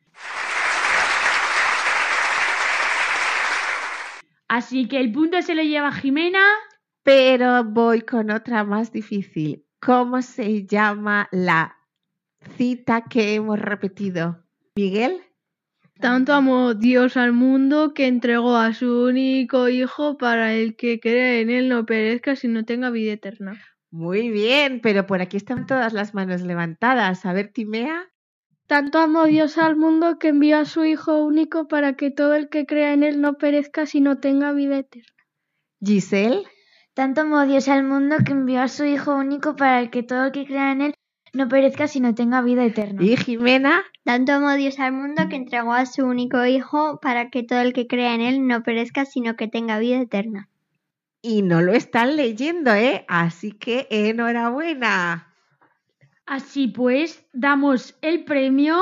Así 4.46 4.86
que 4.86 5.00
el 5.00 5.10
punto 5.10 5.42
se 5.42 5.56
lo 5.56 5.64
lleva 5.64 5.90
Jimena. 5.90 6.38
Pero 7.02 7.64
voy 7.64 8.02
con 8.02 8.30
otra 8.30 8.62
más 8.62 8.92
difícil. 8.92 9.66
¿Cómo 9.80 10.22
se 10.22 10.64
llama 10.64 11.28
la 11.32 11.76
cita 12.56 13.02
que 13.10 13.34
hemos 13.34 13.58
repetido? 13.58 14.44
Miguel, 14.76 15.20
Tanto 16.00 16.32
amó 16.32 16.74
Dios 16.74 17.16
al 17.16 17.32
mundo 17.32 17.92
que 17.92 18.06
entregó 18.06 18.56
a 18.56 18.72
su 18.72 19.02
único 19.02 19.68
Hijo 19.68 20.16
para 20.16 20.54
el 20.54 20.76
que 20.76 21.00
cree 21.00 21.40
en 21.40 21.50
Él 21.50 21.68
no 21.68 21.86
perezca, 21.86 22.36
sino 22.36 22.64
tenga 22.64 22.90
vida 22.90 23.12
eterna. 23.12 23.60
muy 23.90 24.30
bien, 24.30 24.80
pero 24.80 25.06
por 25.06 25.20
aquí 25.20 25.36
están 25.36 25.66
todas 25.66 25.92
las 25.92 26.14
manos 26.14 26.42
levantadas. 26.42 27.26
A 27.26 27.32
ver, 27.32 27.50
Timea. 27.52 28.12
Tanto 28.66 28.98
amó 28.98 29.24
Dios 29.24 29.58
al 29.58 29.76
mundo 29.76 30.18
que 30.18 30.28
envió 30.28 30.58
a 30.58 30.66
su 30.66 30.84
Hijo 30.84 31.24
único 31.24 31.66
para 31.66 31.94
que 31.94 32.10
todo 32.10 32.34
el 32.34 32.48
que 32.48 32.64
crea 32.64 32.92
en 32.92 33.02
Él 33.02 33.20
no 33.20 33.34
perezca, 33.34 33.86
sino 33.86 34.18
tenga 34.18 34.52
vida 34.52 34.78
eterna. 34.78 35.24
Giselle. 35.82 36.44
Tanto 36.94 37.22
amó 37.22 37.44
Dios 37.44 37.68
al 37.68 37.82
mundo 37.82 38.16
que 38.24 38.32
envió 38.32 38.60
a 38.60 38.68
su 38.68 38.84
Hijo 38.84 39.16
único 39.16 39.56
para 39.56 39.90
que 39.90 40.02
todo 40.02 40.26
el 40.26 40.32
que 40.32 40.46
crea 40.46 40.72
en 40.72 40.82
Él 40.82 40.94
no 41.32 41.48
perezca, 41.48 41.88
sino 41.88 42.14
tenga 42.14 42.42
vida 42.42 42.64
eterna. 42.64 43.02
¿Y 43.02 43.16
Jimena? 43.16 43.84
Tanto 44.04 44.32
amó 44.32 44.52
Dios 44.54 44.78
al 44.78 44.92
mundo 44.92 45.28
que 45.28 45.36
entregó 45.36 45.72
a 45.72 45.86
su 45.86 46.04
único 46.04 46.44
Hijo 46.46 46.98
para 47.00 47.30
que 47.30 47.42
todo 47.42 47.60
el 47.60 47.72
que 47.72 47.86
crea 47.86 48.14
en 48.14 48.20
Él 48.20 48.46
no 48.46 48.62
perezca, 48.62 49.04
sino 49.04 49.36
que 49.36 49.48
tenga 49.48 49.78
vida 49.78 50.00
eterna. 50.00 50.48
Y 51.20 51.42
no 51.42 51.62
lo 51.62 51.72
están 51.72 52.16
leyendo, 52.16 52.72
¿eh? 52.74 53.04
Así 53.08 53.52
que 53.52 53.86
enhorabuena. 53.90 55.34
Así 56.26 56.68
pues, 56.68 57.26
damos 57.32 57.96
el 58.02 58.24
premio 58.24 58.78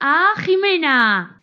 a 0.00 0.32
Jimena. 0.38 1.42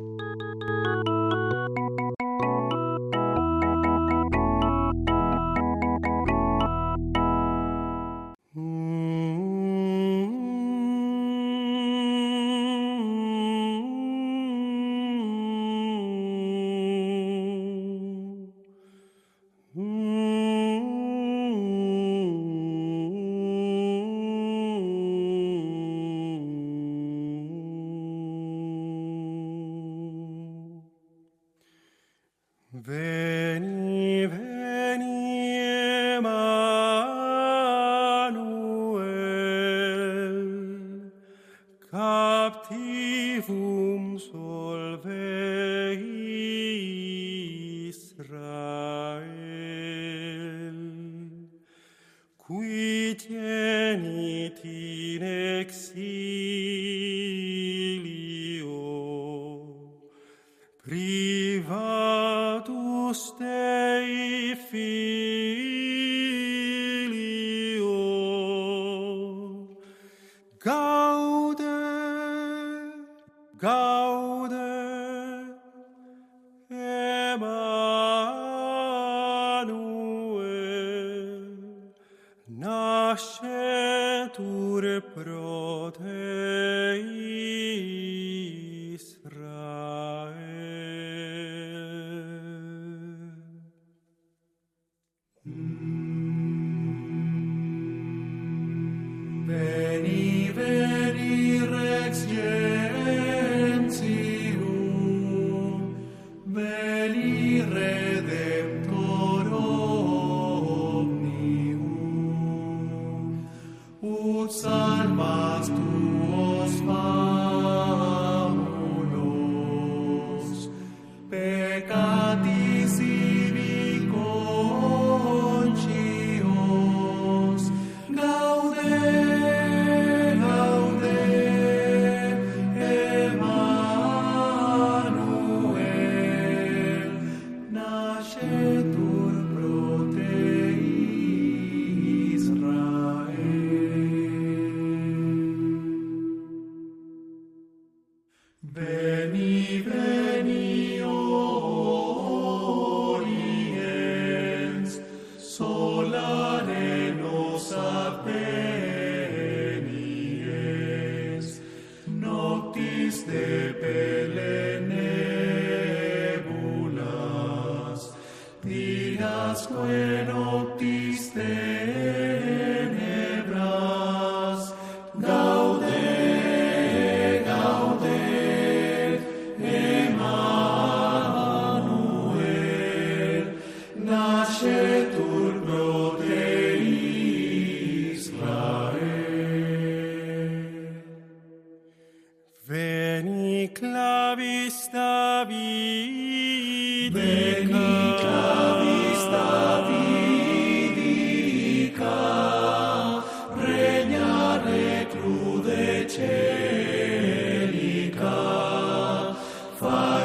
Viva 61.01 62.61
tus 62.63 63.33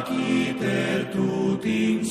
faciter 0.07 1.11
tut 1.13 1.65
in 1.65 2.05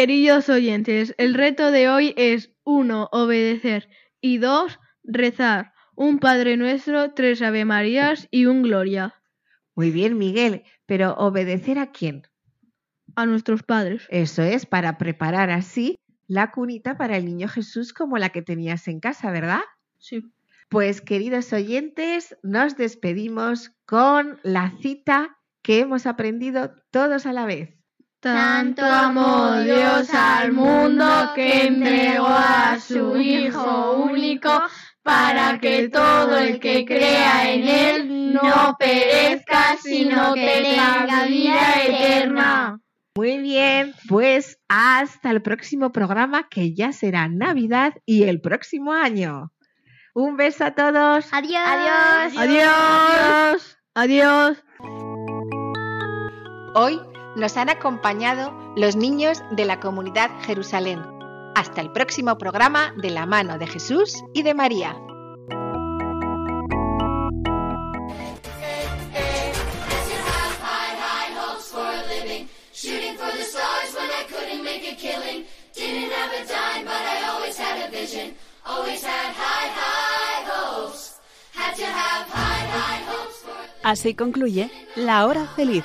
Queridos 0.00 0.48
oyentes, 0.48 1.14
el 1.18 1.34
reto 1.34 1.70
de 1.70 1.90
hoy 1.90 2.14
es 2.16 2.50
1. 2.64 3.10
Obedecer 3.12 3.90
y 4.22 4.38
2. 4.38 4.80
Rezar. 5.04 5.74
Un 5.94 6.20
Padre 6.20 6.56
Nuestro, 6.56 7.12
tres 7.12 7.42
Ave 7.42 7.66
Marías 7.66 8.26
y 8.30 8.46
un 8.46 8.62
Gloria. 8.62 9.14
Muy 9.74 9.90
bien, 9.90 10.16
Miguel, 10.16 10.62
pero 10.86 11.12
¿obedecer 11.18 11.78
a 11.78 11.92
quién? 11.92 12.22
A 13.14 13.26
nuestros 13.26 13.62
padres. 13.62 14.06
Eso 14.08 14.42
es, 14.42 14.64
para 14.64 14.96
preparar 14.96 15.50
así 15.50 15.96
la 16.26 16.50
cunita 16.50 16.96
para 16.96 17.18
el 17.18 17.26
niño 17.26 17.46
Jesús 17.48 17.92
como 17.92 18.16
la 18.16 18.30
que 18.30 18.40
tenías 18.40 18.88
en 18.88 19.00
casa, 19.00 19.30
¿verdad? 19.30 19.60
Sí. 19.98 20.32
Pues 20.70 21.02
queridos 21.02 21.52
oyentes, 21.52 22.38
nos 22.42 22.74
despedimos 22.74 23.72
con 23.84 24.40
la 24.44 24.72
cita 24.80 25.36
que 25.60 25.80
hemos 25.80 26.06
aprendido 26.06 26.74
todos 26.90 27.26
a 27.26 27.34
la 27.34 27.44
vez. 27.44 27.79
Tanto 28.20 28.84
amó 28.84 29.60
Dios 29.60 30.12
al 30.12 30.52
mundo 30.52 31.32
que 31.34 31.68
entregó 31.68 32.26
a 32.26 32.78
su 32.78 33.16
Hijo 33.16 33.92
único 33.94 34.50
para 35.02 35.58
que 35.58 35.88
todo 35.88 36.36
el 36.36 36.60
que 36.60 36.84
crea 36.84 37.50
en 37.50 37.66
Él 37.66 38.32
no 38.34 38.76
perezca, 38.78 39.78
sino 39.82 40.34
que 40.34 40.62
tenga 40.62 41.24
vida 41.24 41.82
eterna. 41.82 42.80
Muy 43.16 43.38
bien, 43.38 43.94
pues 44.06 44.58
hasta 44.68 45.30
el 45.30 45.40
próximo 45.40 45.90
programa 45.90 46.46
que 46.50 46.74
ya 46.74 46.92
será 46.92 47.26
Navidad 47.26 47.94
y 48.04 48.24
el 48.24 48.42
próximo 48.42 48.92
año. 48.92 49.50
Un 50.14 50.36
beso 50.36 50.64
a 50.66 50.72
todos. 50.72 51.26
Adiós. 51.32 51.62
Adiós. 52.36 52.36
Adiós. 52.36 53.78
Adiós. 53.94 54.64
Hoy 56.74 57.00
nos 57.36 57.56
han 57.56 57.68
acompañado 57.68 58.52
los 58.76 58.96
niños 58.96 59.42
de 59.50 59.64
la 59.64 59.80
comunidad 59.80 60.30
Jerusalén. 60.42 61.00
Hasta 61.54 61.80
el 61.80 61.90
próximo 61.92 62.38
programa 62.38 62.92
de 62.96 63.10
la 63.10 63.26
mano 63.26 63.58
de 63.58 63.66
Jesús 63.66 64.22
y 64.34 64.42
de 64.42 64.54
María. 64.54 64.96
Así 83.82 84.14
concluye 84.14 84.70
La 84.94 85.26
Hora 85.26 85.46
Feliz, 85.56 85.84